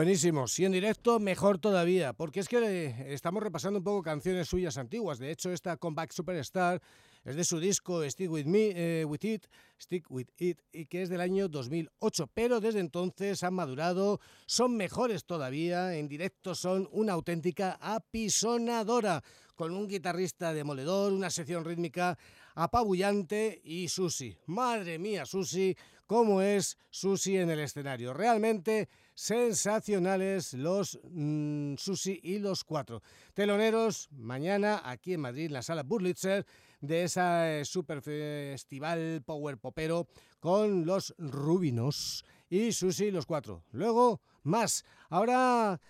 Buenísimo, 0.00 0.48
si 0.48 0.64
en 0.64 0.72
directo 0.72 1.20
mejor 1.20 1.58
todavía, 1.58 2.14
porque 2.14 2.40
es 2.40 2.48
que 2.48 3.12
estamos 3.12 3.42
repasando 3.42 3.80
un 3.80 3.84
poco 3.84 4.02
canciones 4.02 4.48
suyas 4.48 4.78
antiguas. 4.78 5.18
De 5.18 5.30
hecho, 5.30 5.52
esta 5.52 5.76
Comeback 5.76 6.12
Superstar 6.12 6.80
es 7.22 7.36
de 7.36 7.44
su 7.44 7.60
disco 7.60 8.02
Stick 8.08 8.30
With 8.30 8.46
Me, 8.46 8.70
eh, 8.74 9.04
With 9.04 9.22
It, 9.24 9.44
Stick 9.78 10.10
With 10.10 10.28
It, 10.38 10.62
y 10.72 10.86
que 10.86 11.02
es 11.02 11.10
del 11.10 11.20
año 11.20 11.48
2008. 11.48 12.30
Pero 12.32 12.60
desde 12.60 12.80
entonces 12.80 13.42
han 13.42 13.52
madurado, 13.52 14.20
son 14.46 14.74
mejores 14.74 15.26
todavía, 15.26 15.94
en 15.94 16.08
directo 16.08 16.54
son 16.54 16.88
una 16.92 17.12
auténtica 17.12 17.76
apisonadora, 17.78 19.22
con 19.54 19.74
un 19.74 19.86
guitarrista 19.86 20.54
demoledor, 20.54 21.12
una 21.12 21.28
sección 21.28 21.62
rítmica 21.62 22.16
apabullante 22.54 23.60
y 23.62 23.88
Susi. 23.88 24.34
Madre 24.46 24.98
mía, 24.98 25.26
Susi, 25.26 25.76
cómo 26.10 26.42
es 26.42 26.76
Susi 26.90 27.36
en 27.36 27.50
el 27.50 27.60
escenario. 27.60 28.12
Realmente 28.12 28.88
sensacionales 29.14 30.54
los 30.54 30.98
mm, 31.04 31.76
Susi 31.76 32.18
y 32.24 32.40
los 32.40 32.64
cuatro. 32.64 33.00
Teloneros 33.32 34.08
mañana 34.10 34.82
aquí 34.84 35.14
en 35.14 35.20
Madrid, 35.20 35.46
en 35.46 35.52
la 35.52 35.62
sala 35.62 35.84
Burlitzer, 35.84 36.44
de 36.80 37.04
ese 37.04 37.64
super 37.64 38.02
festival 38.02 39.22
power 39.24 39.58
popero 39.58 40.08
con 40.40 40.84
los 40.84 41.14
Rubinos 41.16 42.24
y 42.48 42.72
Susi 42.72 43.12
los 43.12 43.24
cuatro. 43.24 43.62
Luego, 43.70 44.20
más. 44.42 44.84
Ahora, 45.10 45.80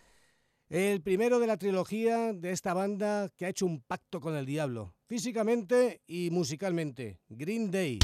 el 0.68 1.00
primero 1.00 1.38
de 1.38 1.46
la 1.46 1.56
trilogía 1.56 2.34
de 2.34 2.50
esta 2.50 2.74
banda 2.74 3.30
que 3.38 3.46
ha 3.46 3.48
hecho 3.48 3.64
un 3.64 3.80
pacto 3.80 4.20
con 4.20 4.36
el 4.36 4.44
diablo, 4.44 4.94
físicamente 5.06 6.02
y 6.06 6.28
musicalmente. 6.30 7.20
Green 7.30 7.70
Day. 7.70 7.98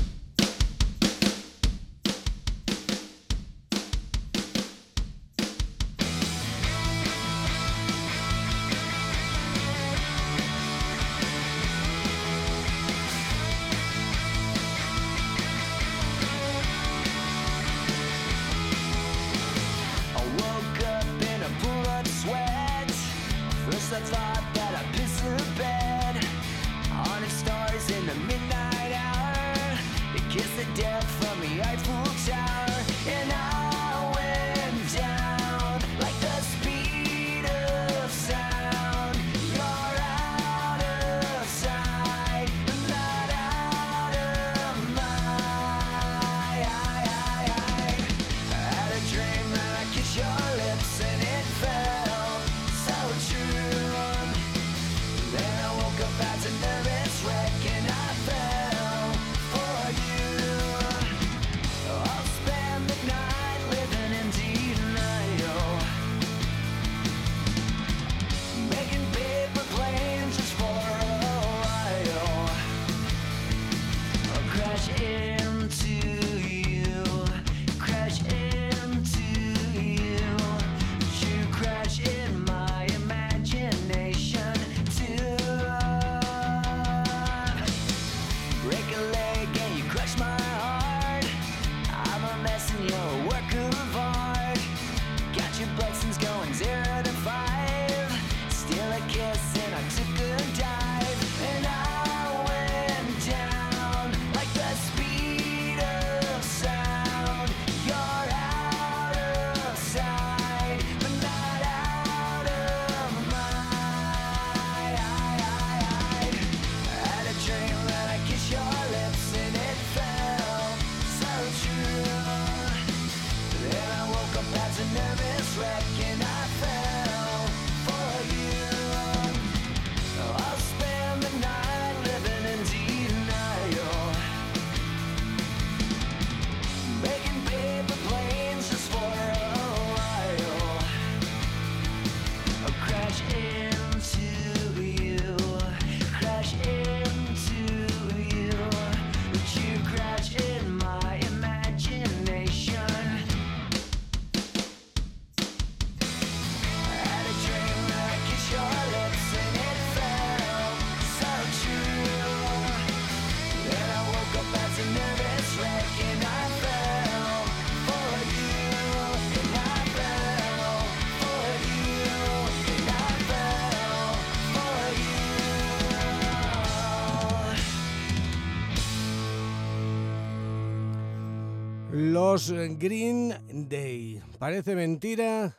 Green 182.17 183.69
Day. 183.69 184.23
Parece 184.39 184.75
mentira 184.75 185.55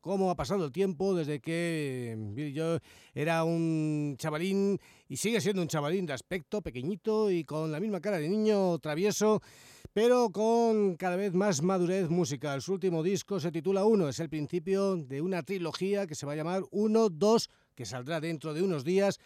cómo 0.00 0.28
ha 0.32 0.34
pasado 0.34 0.64
el 0.64 0.72
tiempo 0.72 1.14
desde 1.14 1.38
que 1.38 2.16
Billy 2.18 2.52
yo 2.52 2.78
era 3.14 3.44
un 3.44 4.16
chavalín 4.18 4.80
y 5.08 5.18
sigue 5.18 5.40
siendo 5.40 5.62
un 5.62 5.68
chavalín 5.68 6.06
de 6.06 6.12
aspecto 6.12 6.62
pequeñito 6.62 7.30
y 7.30 7.44
con 7.44 7.70
la 7.70 7.78
misma 7.78 8.00
cara 8.00 8.18
de 8.18 8.28
niño 8.28 8.76
travieso, 8.80 9.40
pero 9.92 10.30
con 10.32 10.96
cada 10.96 11.14
vez 11.14 11.32
más 11.32 11.62
madurez 11.62 12.10
musical. 12.10 12.60
Su 12.60 12.72
último 12.72 13.04
disco 13.04 13.38
se 13.38 13.52
titula 13.52 13.84
Uno, 13.84 14.08
es 14.08 14.18
el 14.18 14.28
principio 14.28 14.96
de 14.96 15.20
una 15.20 15.44
trilogía 15.44 16.08
que 16.08 16.16
se 16.16 16.26
va 16.26 16.32
a 16.32 16.36
llamar 16.36 16.64
Uno, 16.72 17.08
Dos, 17.08 17.50
que 17.76 17.84
saldrá 17.84 18.20
dentro 18.20 18.52
de 18.52 18.62
unos 18.62 18.82
días 18.82 19.20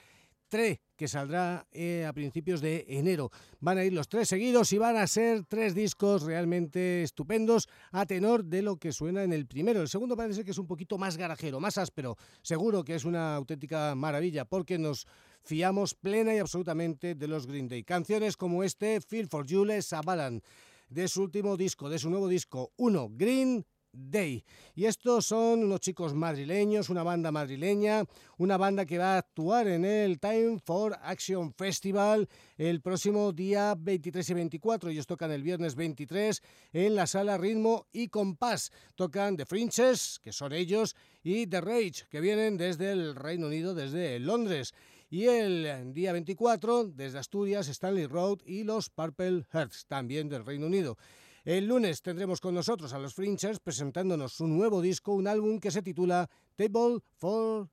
que 0.96 1.08
saldrá 1.08 1.66
eh, 1.72 2.06
a 2.06 2.12
principios 2.12 2.60
de 2.60 2.84
enero. 2.88 3.30
Van 3.60 3.78
a 3.78 3.84
ir 3.84 3.92
los 3.92 4.08
tres 4.08 4.28
seguidos 4.28 4.72
y 4.72 4.78
van 4.78 4.96
a 4.96 5.06
ser 5.06 5.44
tres 5.46 5.74
discos 5.74 6.22
realmente 6.22 7.02
estupendos 7.02 7.68
a 7.90 8.06
tenor 8.06 8.44
de 8.44 8.62
lo 8.62 8.76
que 8.76 8.92
suena 8.92 9.24
en 9.24 9.32
el 9.32 9.46
primero. 9.46 9.80
El 9.80 9.88
segundo 9.88 10.16
parece 10.16 10.44
que 10.44 10.52
es 10.52 10.58
un 10.58 10.66
poquito 10.66 10.96
más 10.96 11.16
garajero, 11.16 11.58
más 11.58 11.76
áspero. 11.76 12.16
Seguro 12.42 12.84
que 12.84 12.94
es 12.94 13.04
una 13.04 13.34
auténtica 13.34 13.94
maravilla 13.96 14.44
porque 14.44 14.78
nos 14.78 15.06
fiamos 15.42 15.94
plena 15.94 16.34
y 16.34 16.38
absolutamente 16.38 17.16
de 17.16 17.28
los 17.28 17.46
Green 17.46 17.68
Day. 17.68 17.82
Canciones 17.82 18.36
como 18.36 18.62
este, 18.62 19.00
Feel 19.00 19.28
for 19.28 19.46
You, 19.46 19.64
les 19.64 19.92
avalan 19.92 20.40
de 20.88 21.08
su 21.08 21.22
último 21.22 21.56
disco, 21.56 21.88
de 21.88 21.98
su 21.98 22.08
nuevo 22.10 22.28
disco, 22.28 22.72
uno, 22.76 23.08
Green 23.10 23.66
Day. 23.94 24.44
Y 24.74 24.86
estos 24.86 25.26
son 25.26 25.64
unos 25.64 25.80
chicos 25.80 26.14
madrileños, 26.14 26.90
una 26.90 27.02
banda 27.02 27.30
madrileña, 27.30 28.04
una 28.38 28.56
banda 28.56 28.84
que 28.84 28.98
va 28.98 29.14
a 29.14 29.18
actuar 29.18 29.68
en 29.68 29.84
el 29.84 30.18
Time 30.18 30.58
for 30.64 30.98
Action 31.02 31.52
Festival 31.54 32.28
el 32.56 32.80
próximo 32.80 33.32
día 33.32 33.74
23 33.78 34.28
y 34.30 34.34
24. 34.34 34.90
Ellos 34.90 35.06
tocan 35.06 35.30
el 35.30 35.42
viernes 35.42 35.74
23 35.74 36.42
en 36.72 36.94
la 36.94 37.06
sala 37.06 37.38
Ritmo 37.38 37.86
y 37.92 38.08
Compás. 38.08 38.72
Tocan 38.94 39.36
The 39.36 39.46
Fringes, 39.46 40.20
que 40.22 40.32
son 40.32 40.52
ellos, 40.52 40.96
y 41.22 41.46
The 41.46 41.60
Rage, 41.60 42.06
que 42.10 42.20
vienen 42.20 42.56
desde 42.56 42.92
el 42.92 43.14
Reino 43.14 43.46
Unido, 43.46 43.74
desde 43.74 44.18
Londres. 44.18 44.74
Y 45.10 45.26
el 45.26 45.92
día 45.94 46.12
24, 46.12 46.86
desde 46.86 47.18
Asturias, 47.18 47.68
Stanley 47.68 48.06
Road 48.06 48.40
y 48.44 48.64
los 48.64 48.90
Purple 48.90 49.44
Hearts, 49.52 49.86
también 49.86 50.28
del 50.28 50.44
Reino 50.44 50.66
Unido. 50.66 50.98
El 51.44 51.66
lunes 51.66 52.00
tendremos 52.00 52.40
con 52.40 52.54
nosotros 52.54 52.94
a 52.94 52.98
los 52.98 53.12
Frinchers 53.12 53.60
presentándonos 53.60 54.32
su 54.32 54.46
nuevo 54.46 54.80
disco, 54.80 55.12
un 55.12 55.28
álbum 55.28 55.60
que 55.60 55.70
se 55.70 55.82
titula 55.82 56.30
Table 56.56 57.00
for 57.16 57.68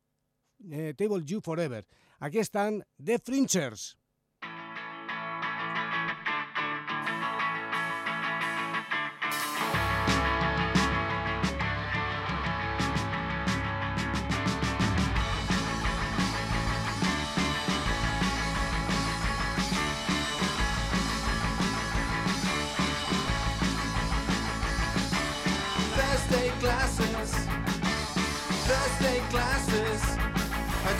eh, 0.69 0.93
Table 0.97 1.23
You 1.23 1.39
Forever. 1.39 1.87
Aquí 2.19 2.39
están 2.39 2.83
The 3.01 3.19
Frinchers. 3.19 3.97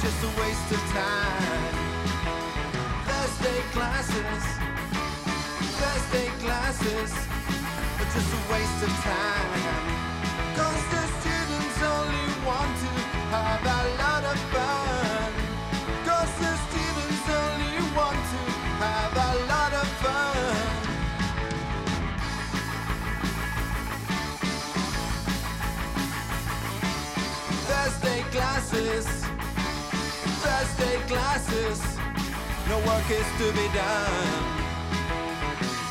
Just 0.02 0.24
a 0.24 0.42
waste 0.42 0.72
of 0.72 0.80
time. 0.94 1.74
Thursday 3.06 3.62
classes, 3.72 4.44
Thursday 5.78 6.28
classes 6.40 7.14
are 8.00 8.10
just 8.12 8.34
a 8.34 8.52
waste 8.52 8.84
of 8.84 8.90
time. 9.04 10.01
Classes, 31.12 31.80
no 32.70 32.78
work 32.88 33.08
is 33.12 33.28
to 33.40 33.48
be 33.60 33.68
done. 33.76 34.62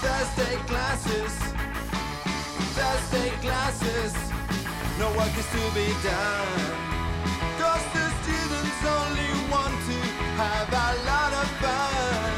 Thursday 0.00 0.56
classes, 0.70 1.34
Thursday 2.76 3.30
classes, 3.44 4.12
no 4.98 5.08
work 5.18 5.34
is 5.36 5.48
to 5.56 5.64
be 5.76 5.88
done. 6.08 6.72
Cause 7.60 7.84
the 7.96 8.06
students 8.22 8.80
only 8.96 9.30
want 9.52 9.76
to 9.90 9.98
have 10.40 10.70
a 10.86 10.90
lot 11.10 11.32
of 11.42 11.48
fun. 11.64 12.30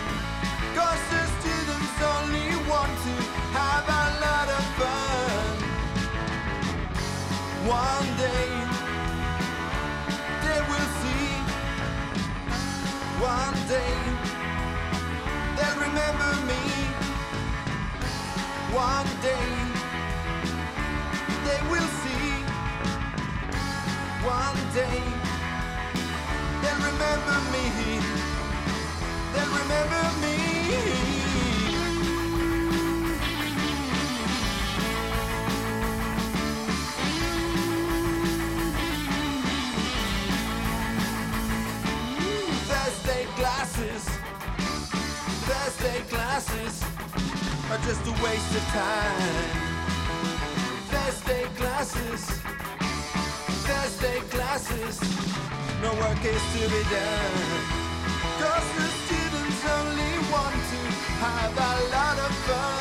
Cause 0.79 1.03
the 1.15 1.25
students 1.39 1.99
only 2.15 2.49
want 2.71 2.95
to 3.07 3.15
have 3.59 3.87
a 4.03 4.07
lot 4.27 4.49
of 4.59 4.65
fun. 4.81 5.55
One 7.65 8.09
day 8.19 8.72
One 13.73 13.81
day 13.81 13.95
they'll 15.57 15.81
remember 15.81 16.31
me. 16.47 16.63
One 18.77 19.07
day 19.23 19.49
they 21.47 21.61
will 21.71 21.91
see. 22.03 22.33
One 24.29 24.61
day 24.75 25.01
they'll 26.61 26.83
remember 26.91 27.39
me. 27.51 28.01
They'll 29.33 29.55
remember 29.63 30.21
me. 30.21 30.52
Classes, 43.83 44.09
Thursday 45.49 46.01
classes 46.09 46.85
are 47.71 47.79
just 47.79 48.07
a 48.07 48.13
waste 48.23 48.55
of 48.55 48.65
time. 48.71 49.51
Thursday 50.91 51.45
classes, 51.57 52.21
Thursday 53.67 54.21
classes, 54.31 55.01
no 55.83 55.93
work 55.95 56.25
is 56.25 56.43
to 56.55 56.69
be 56.69 56.83
done. 56.91 57.83
Cause 58.39 58.69
the 58.79 58.89
students 59.03 59.63
only 59.79 60.13
want 60.31 60.55
to 60.55 60.81
have 61.25 61.53
a 61.57 61.75
lot 61.91 62.19
of 62.19 62.35
fun. 62.47 62.72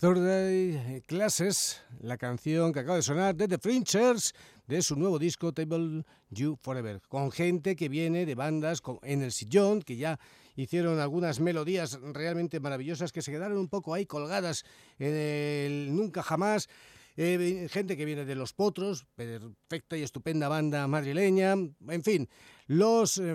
Thursday 0.00 1.02
Classes, 1.08 1.82
la 2.00 2.16
canción 2.16 2.72
que 2.72 2.78
acaba 2.78 2.94
de 2.94 3.02
sonar 3.02 3.34
de 3.34 3.48
The 3.48 3.58
Frinchers 3.58 4.32
de 4.68 4.80
su 4.80 4.94
nuevo 4.94 5.18
disco 5.18 5.52
Table 5.52 6.04
You 6.30 6.56
Forever, 6.62 7.00
con 7.08 7.32
gente 7.32 7.74
que 7.74 7.88
viene 7.88 8.24
de 8.24 8.36
bandas 8.36 8.80
en 9.02 9.22
el 9.22 9.32
sillón, 9.32 9.82
que 9.82 9.96
ya 9.96 10.20
hicieron 10.54 11.00
algunas 11.00 11.40
melodías 11.40 11.98
realmente 12.00 12.60
maravillosas 12.60 13.10
que 13.10 13.22
se 13.22 13.32
quedaron 13.32 13.58
un 13.58 13.66
poco 13.66 13.92
ahí 13.92 14.06
colgadas 14.06 14.64
en 15.00 15.14
el 15.16 15.96
nunca 15.96 16.22
jamás. 16.22 16.68
Eh, 17.20 17.66
gente 17.68 17.96
que 17.96 18.04
viene 18.04 18.24
de 18.24 18.36
Los 18.36 18.52
Potros, 18.52 19.04
perfecta 19.16 19.96
y 19.96 20.04
estupenda 20.04 20.46
banda 20.46 20.86
madrileña, 20.86 21.54
en 21.54 22.04
fin, 22.04 22.28
los 22.68 23.18
eh, 23.18 23.34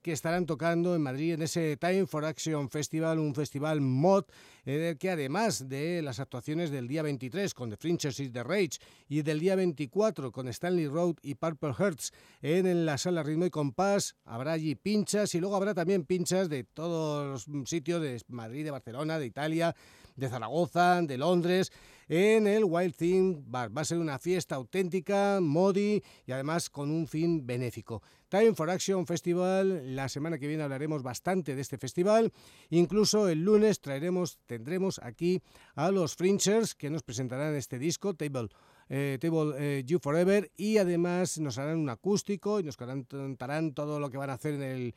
que 0.00 0.12
estarán 0.12 0.46
tocando 0.46 0.94
en 0.94 1.02
Madrid 1.02 1.34
en 1.34 1.42
ese 1.42 1.76
Time 1.76 2.06
for 2.06 2.24
Action 2.24 2.70
Festival, 2.70 3.18
un 3.18 3.34
festival 3.34 3.82
mod 3.82 4.24
eh, 4.64 4.96
que 4.98 5.10
además 5.10 5.68
de 5.68 6.00
las 6.00 6.18
actuaciones 6.18 6.70
del 6.70 6.88
día 6.88 7.02
23 7.02 7.52
con 7.52 7.68
The 7.68 7.76
Frinchers 7.76 8.20
y 8.20 8.30
The 8.30 8.42
Rage 8.42 8.78
y 9.06 9.20
del 9.20 9.38
día 9.38 9.54
24 9.54 10.32
con 10.32 10.48
Stanley 10.48 10.86
Road 10.86 11.16
y 11.20 11.34
Purple 11.34 11.74
Hearts 11.74 12.10
en 12.40 12.86
la 12.86 12.96
sala 12.96 13.22
Ritmo 13.22 13.44
y 13.44 13.50
Compás, 13.50 14.16
habrá 14.24 14.52
allí 14.52 14.76
pinchas 14.76 15.34
y 15.34 15.40
luego 15.40 15.56
habrá 15.56 15.74
también 15.74 16.06
pinchas 16.06 16.48
de 16.48 16.64
todos 16.64 17.46
los 17.48 17.68
sitios 17.68 18.00
de 18.00 18.18
Madrid, 18.28 18.64
de 18.64 18.70
Barcelona, 18.70 19.18
de 19.18 19.26
Italia, 19.26 19.76
de 20.16 20.28
Zaragoza, 20.30 21.02
de 21.02 21.18
Londres, 21.18 21.70
en 22.08 22.46
el 22.46 22.64
Wild 22.64 22.94
Thing 22.94 23.42
Bar. 23.46 23.76
Va 23.76 23.82
a 23.82 23.84
ser 23.84 23.98
una 23.98 24.18
fiesta 24.18 24.54
auténtica, 24.54 25.38
modi 25.40 26.02
y 26.26 26.32
además 26.32 26.70
con 26.70 26.90
un 26.90 27.06
fin 27.06 27.46
benéfico. 27.46 28.02
Time 28.28 28.54
for 28.54 28.70
Action 28.70 29.06
Festival, 29.06 29.94
la 29.94 30.08
semana 30.08 30.38
que 30.38 30.48
viene 30.48 30.62
hablaremos 30.62 31.02
bastante 31.02 31.54
de 31.54 31.60
este 31.60 31.78
festival. 31.78 32.32
Incluso 32.70 33.28
el 33.28 33.44
lunes 33.44 33.80
traeremos, 33.80 34.38
tendremos 34.46 34.98
aquí 35.02 35.40
a 35.74 35.90
los 35.90 36.16
Fringers 36.16 36.74
que 36.74 36.90
nos 36.90 37.02
presentarán 37.02 37.54
este 37.54 37.78
disco, 37.78 38.14
Table 38.14 38.48
eh, 38.88 39.18
Table 39.20 39.54
eh, 39.56 39.82
You 39.86 39.98
Forever 39.98 40.50
y 40.56 40.78
además 40.78 41.38
nos 41.38 41.58
harán 41.58 41.78
un 41.78 41.88
acústico 41.88 42.60
y 42.60 42.64
nos 42.64 42.76
contarán 42.76 43.72
todo 43.72 43.98
lo 43.98 44.10
que 44.10 44.18
van 44.18 44.30
a 44.30 44.34
hacer 44.34 44.54
en 44.54 44.62
el 44.62 44.94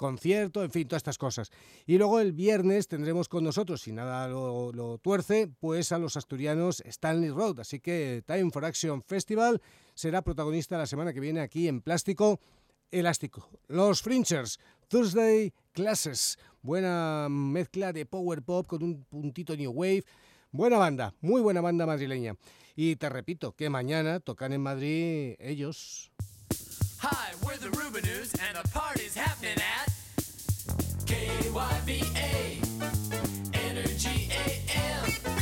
concierto, 0.00 0.64
en 0.64 0.70
fin, 0.70 0.88
todas 0.88 1.00
estas 1.00 1.18
cosas. 1.18 1.50
Y 1.84 1.98
luego 1.98 2.20
el 2.20 2.32
viernes 2.32 2.88
tendremos 2.88 3.28
con 3.28 3.44
nosotros, 3.44 3.82
si 3.82 3.92
nada 3.92 4.28
lo, 4.28 4.96
tuerce, 5.02 5.46
pues 5.60 5.92
a 5.92 5.98
los 5.98 6.16
asturianos 6.16 6.82
Stanley 6.86 7.28
Road. 7.28 7.60
Así 7.60 7.80
que 7.80 8.24
Time 8.26 8.50
for 8.50 8.64
Action 8.64 9.02
Festival 9.02 9.60
será 9.94 10.22
protagonista 10.22 10.78
la 10.78 10.86
semana 10.86 11.12
que 11.12 11.20
viene 11.20 11.40
aquí 11.40 11.68
en 11.68 11.82
Plástico 11.82 12.40
Elástico. 12.90 13.46
Los 13.68 14.00
Fringers, 14.00 14.58
Thursday 14.88 15.52
Classes, 15.72 16.38
buena 16.62 17.28
mezcla 17.28 17.92
de 17.92 18.06
power 18.06 18.40
pop 18.42 18.66
con 18.66 18.82
un 18.82 19.04
puntito 19.04 19.54
new 19.54 19.70
wave. 19.70 20.04
Buena 20.50 20.78
banda, 20.78 21.14
muy 21.20 21.42
buena 21.42 21.60
banda 21.60 21.84
madrileña. 21.84 22.36
Y 22.74 22.96
te 22.96 23.10
repito 23.10 23.52
que 23.52 23.68
mañana 23.68 24.18
tocan 24.20 24.54
en 24.54 24.62
Madrid 24.62 25.34
ellos. 25.38 26.10
Hi, 27.02 27.32
we're 27.42 27.56
the 27.56 27.68
Rubinoos, 27.78 28.38
and 28.46 28.58
the 28.62 28.68
party's 28.68 29.14
happening 29.14 29.56
at 29.56 29.88
KYVA 31.06 32.60
Energy 33.54 34.28
AM 34.30 35.39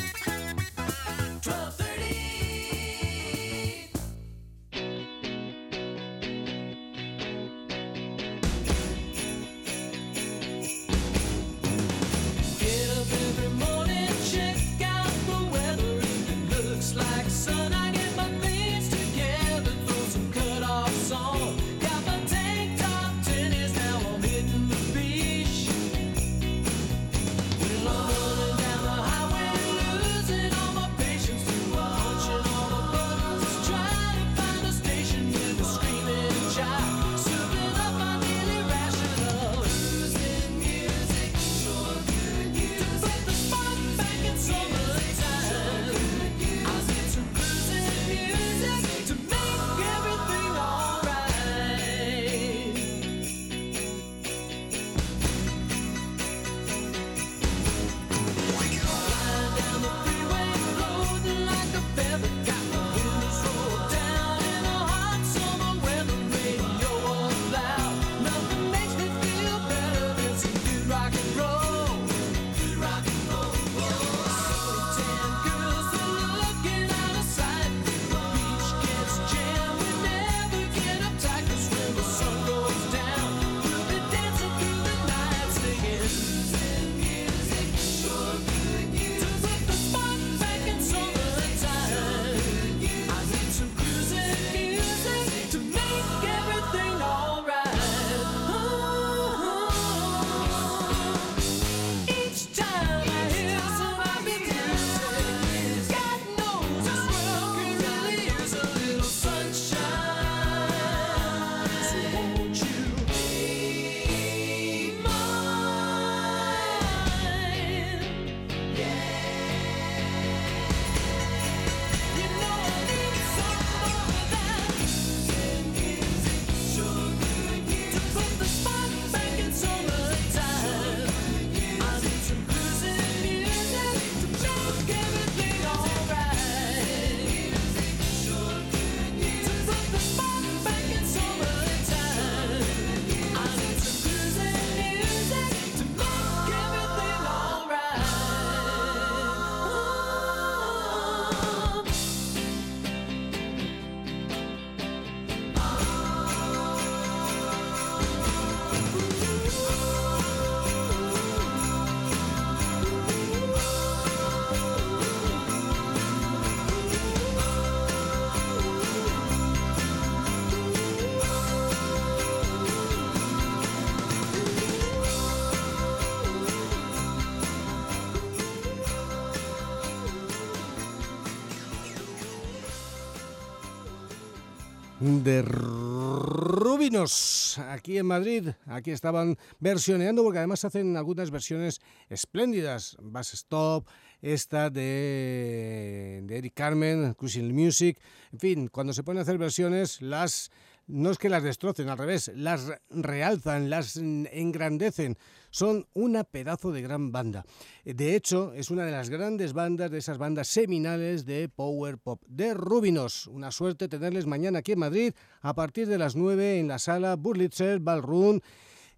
de 185.01 185.43
Rubinos 185.43 187.59
aquí 187.59 187.99
en 187.99 188.07
Madrid. 188.07 188.49
Aquí 188.67 188.91
estaban 188.91 189.37
versioneando 189.61 190.25
porque 190.25 190.39
además 190.39 190.65
hacen 190.65 190.97
algunas 190.97 191.31
versiones 191.31 191.81
espléndidas. 192.09 192.97
Bass 193.01 193.33
Stop, 193.35 193.87
esta 194.23 194.71
de, 194.71 196.23
de 196.25 196.39
Eric 196.39 196.55
Carmen, 196.55 197.15
Cruising 197.15 197.55
Music. 197.55 198.01
En 198.33 198.41
fin, 198.41 198.67
cuando 198.69 198.93
se 198.93 199.05
ponen 199.05 199.21
a 199.21 199.23
hacer 199.23 199.39
versiones, 199.39 200.03
las 200.03 200.51
no 200.89 201.11
es 201.11 201.19
que 201.19 201.29
las 201.29 201.43
destrocen, 201.43 201.91
al 201.91 201.99
revés, 201.99 202.33
las 202.35 202.73
realzan, 202.91 203.71
las 203.71 203.97
engrandecen. 203.97 205.17
Son 205.51 205.87
una 205.95 206.25
pedazo 206.25 206.73
de 206.73 206.83
gran 206.83 207.13
banda. 207.13 207.45
De 207.85 208.15
hecho, 208.15 208.53
es 208.55 208.71
una 208.71 208.85
de 208.85 208.93
las 208.93 209.11
grandes 209.11 209.53
bandas 209.53 209.91
de 209.91 209.99
esas 209.99 210.19
bandas 210.19 210.49
seminales 210.49 211.25
de 211.25 211.49
Power 211.49 211.99
Pop 211.99 212.23
de 212.27 212.55
Rubinos. 212.55 213.27
Una 213.27 213.51
suerte 213.51 213.89
tenerles 213.89 214.27
mañana 214.27 214.61
aquí 214.61 214.73
en 214.73 214.81
Madrid 214.81 215.13
a 215.41 215.55
partir 215.55 215.89
de 215.89 215.99
las 215.99 216.17
9 216.17 216.61
en 216.61 216.69
la 216.69 216.79
sala 216.79 217.17
Burlitzer 217.17 217.81
Ballroom. 217.81 218.41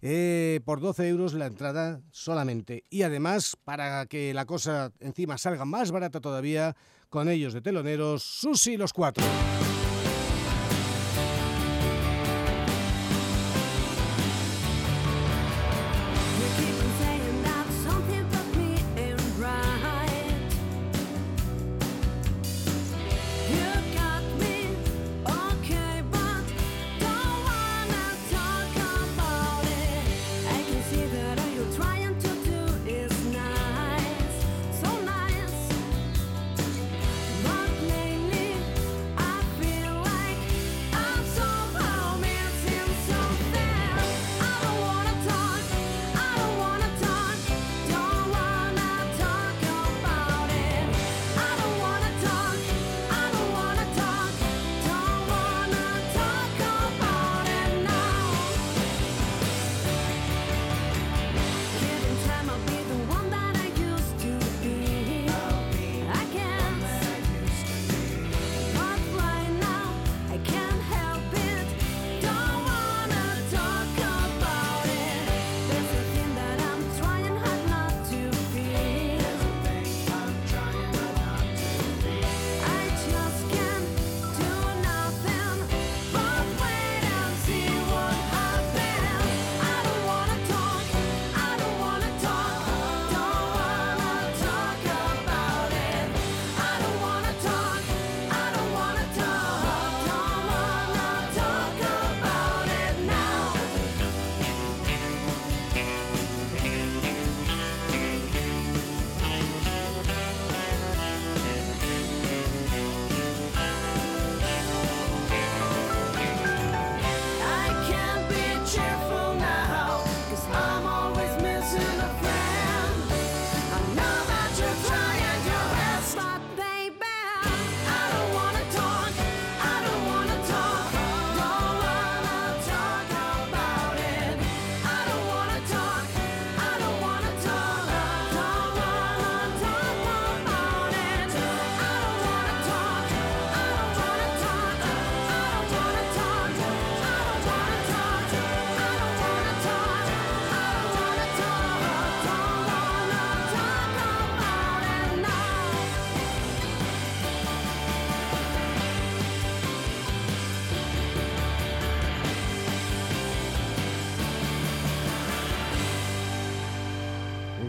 Eh, 0.03 0.61
por 0.65 0.81
12 0.81 1.07
euros 1.09 1.33
la 1.35 1.45
entrada 1.45 2.01
solamente. 2.11 2.85
Y 2.89 3.03
además, 3.03 3.55
para 3.63 4.05
que 4.07 4.33
la 4.33 4.45
cosa 4.45 4.91
encima 4.99 5.37
salga 5.37 5.63
más 5.63 5.91
barata 5.91 6.19
todavía, 6.19 6.75
con 7.09 7.29
ellos 7.29 7.53
de 7.53 7.61
teloneros, 7.61 8.23
Susi 8.23 8.77
los 8.77 8.93
cuatro. 8.93 9.23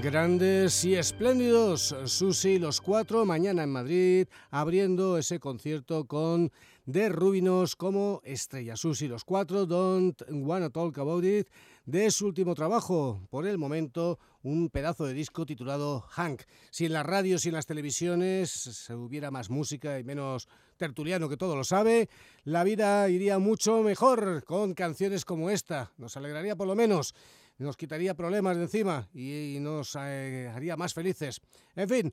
Grandes 0.00 0.84
y 0.84 0.94
espléndidos, 0.94 1.94
Susi 2.06 2.58
los 2.58 2.80
cuatro, 2.80 3.24
mañana 3.24 3.62
en 3.62 3.70
Madrid, 3.70 4.26
abriendo 4.50 5.18
ese 5.18 5.38
concierto 5.38 6.06
con 6.06 6.50
The 6.90 7.08
Rubinos 7.08 7.76
como 7.76 8.20
estrella. 8.24 8.76
Susi 8.76 9.06
los 9.06 9.24
cuatro, 9.24 9.66
Don't 9.66 10.22
Wanna 10.30 10.70
Talk 10.70 10.98
About 10.98 11.24
It, 11.24 11.48
de 11.84 12.10
su 12.10 12.26
último 12.26 12.54
trabajo, 12.54 13.20
por 13.30 13.46
el 13.46 13.58
momento, 13.58 14.18
un 14.42 14.70
pedazo 14.70 15.04
de 15.04 15.14
disco 15.14 15.46
titulado 15.46 16.00
Hank. 16.10 16.42
Si 16.70 16.86
en 16.86 16.92
las 16.94 17.06
radios 17.06 17.44
y 17.44 17.48
en 17.48 17.54
las 17.54 17.66
televisiones 17.66 18.50
se 18.50 18.94
hubiera 18.94 19.30
más 19.30 19.50
música 19.50 19.98
y 19.98 20.04
menos 20.04 20.48
tertuliano 20.76 21.28
que 21.28 21.36
todo 21.36 21.54
lo 21.54 21.64
sabe, 21.64 22.08
la 22.44 22.64
vida 22.64 23.08
iría 23.08 23.38
mucho 23.38 23.82
mejor 23.82 24.42
con 24.44 24.74
canciones 24.74 25.24
como 25.24 25.50
esta. 25.50 25.92
Nos 25.96 26.16
alegraría 26.16 26.56
por 26.56 26.66
lo 26.66 26.74
menos 26.74 27.14
nos 27.58 27.76
quitaría 27.76 28.14
problemas 28.14 28.56
de 28.56 28.62
encima 28.64 29.08
y, 29.14 29.58
nos 29.60 29.96
eh, 29.98 30.50
haría 30.54 30.76
más 30.76 30.94
felices. 30.94 31.40
En 31.76 31.88
fin, 31.88 32.12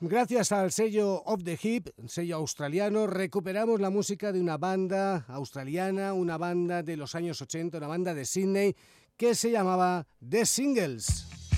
gracias 0.00 0.52
al 0.52 0.72
sello 0.72 1.22
Of 1.24 1.44
the 1.44 1.58
Hip, 1.62 1.88
sello 2.06 2.36
australiano, 2.36 3.06
recuperamos 3.06 3.80
la 3.80 3.90
música 3.90 4.32
de 4.32 4.40
una 4.40 4.56
banda 4.56 5.24
australiana, 5.28 6.12
una 6.12 6.38
banda 6.38 6.82
de 6.82 6.96
los 6.96 7.14
años 7.14 7.40
80, 7.40 7.78
una 7.78 7.86
banda 7.86 8.14
de 8.14 8.24
Sydney 8.24 8.74
que 9.16 9.34
se 9.34 9.50
llamaba 9.50 10.06
The 10.26 10.46
Singles. 10.46 11.49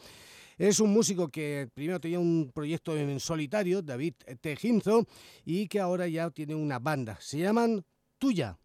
Es 0.63 0.79
un 0.79 0.93
músico 0.93 1.29
que 1.29 1.69
primero 1.75 1.99
tenía 1.99 2.21
un 2.21 2.53
proyecto 2.55 2.97
en 2.97 3.19
solitario, 3.19 3.83
David 3.83 4.15
Tejinzo, 4.41 5.05
y 5.45 5.67
que 5.67 5.81
ahora 5.81 6.07
ya 6.07 6.31
tiene 6.31 6.55
una 6.55 6.79
banda. 6.79 7.19
Se 7.21 7.41
llaman 7.41 7.85
Tuya. 8.17 8.57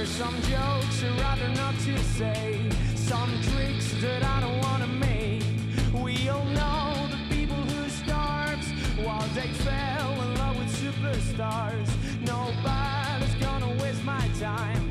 There's 0.00 0.12
some 0.12 0.34
jokes 0.48 1.04
I'd 1.04 1.20
rather 1.20 1.48
not 1.50 1.74
to 1.80 1.98
say, 2.16 2.58
some 2.94 3.30
tricks 3.42 3.92
that 4.00 4.24
I 4.24 4.40
don't 4.40 4.58
wanna 4.60 4.86
make. 4.86 5.44
We 5.92 6.26
all 6.30 6.46
know 6.46 7.06
the 7.10 7.18
people 7.28 7.56
who 7.56 7.86
starved 7.90 8.64
while 9.04 9.28
they 9.34 9.48
fell 9.48 10.12
in 10.22 10.38
love 10.38 10.56
with 10.56 10.72
superstars. 10.82 11.90
Nobody's 12.22 13.34
gonna 13.44 13.76
waste 13.82 14.02
my 14.02 14.26
time. 14.40 14.89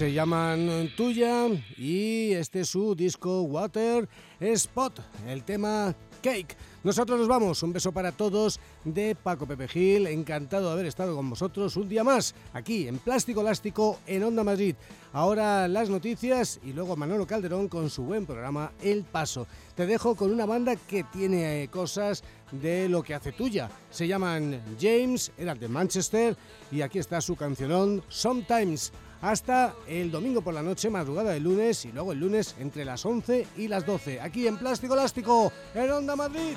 Se 0.00 0.14
llaman 0.14 0.88
Tuya 0.96 1.46
y 1.76 2.32
este 2.32 2.60
es 2.60 2.70
su 2.70 2.94
disco 2.94 3.42
Water 3.42 4.08
Spot, 4.40 4.98
el 5.28 5.44
tema 5.44 5.94
Cake. 6.22 6.56
Nosotros 6.82 7.18
nos 7.18 7.28
vamos, 7.28 7.62
un 7.62 7.74
beso 7.74 7.92
para 7.92 8.10
todos 8.10 8.60
de 8.82 9.14
Paco 9.14 9.46
Pepe 9.46 9.68
Gil, 9.68 10.06
encantado 10.06 10.68
de 10.68 10.72
haber 10.72 10.86
estado 10.86 11.14
con 11.14 11.28
vosotros 11.28 11.76
un 11.76 11.90
día 11.90 12.02
más 12.02 12.34
aquí 12.54 12.88
en 12.88 12.96
Plástico 12.96 13.42
Elástico 13.42 13.98
en 14.06 14.22
Onda 14.22 14.42
Madrid. 14.42 14.74
Ahora 15.12 15.68
las 15.68 15.90
noticias 15.90 16.60
y 16.64 16.72
luego 16.72 16.96
Manolo 16.96 17.26
Calderón 17.26 17.68
con 17.68 17.90
su 17.90 18.04
buen 18.04 18.24
programa 18.24 18.72
El 18.80 19.04
Paso. 19.04 19.46
Te 19.74 19.84
dejo 19.84 20.14
con 20.14 20.30
una 20.30 20.46
banda 20.46 20.76
que 20.76 21.04
tiene 21.04 21.64
eh, 21.64 21.68
cosas 21.68 22.24
de 22.52 22.88
lo 22.88 23.02
que 23.02 23.14
hace 23.14 23.32
tuya. 23.32 23.70
Se 23.90 24.08
llaman 24.08 24.62
James, 24.80 25.30
eran 25.36 25.58
de 25.58 25.68
Manchester 25.68 26.38
y 26.72 26.80
aquí 26.80 26.98
está 26.98 27.20
su 27.20 27.36
cancionón 27.36 28.02
Sometimes 28.08 28.92
hasta 29.22 29.74
el 29.86 30.10
domingo 30.10 30.40
por 30.42 30.54
la 30.54 30.62
noche, 30.62 30.90
madrugada 30.90 31.32
de 31.32 31.40
lunes 31.40 31.84
y 31.84 31.92
luego 31.92 32.12
el 32.12 32.20
lunes 32.20 32.54
entre 32.58 32.84
las 32.84 33.04
11 33.04 33.46
y 33.56 33.68
las 33.68 33.84
12, 33.86 34.20
aquí 34.20 34.46
en 34.46 34.56
Plástico 34.56 34.94
Elástico, 34.94 35.52
en 35.74 35.90
Onda 35.90 36.16
Madrid. 36.16 36.56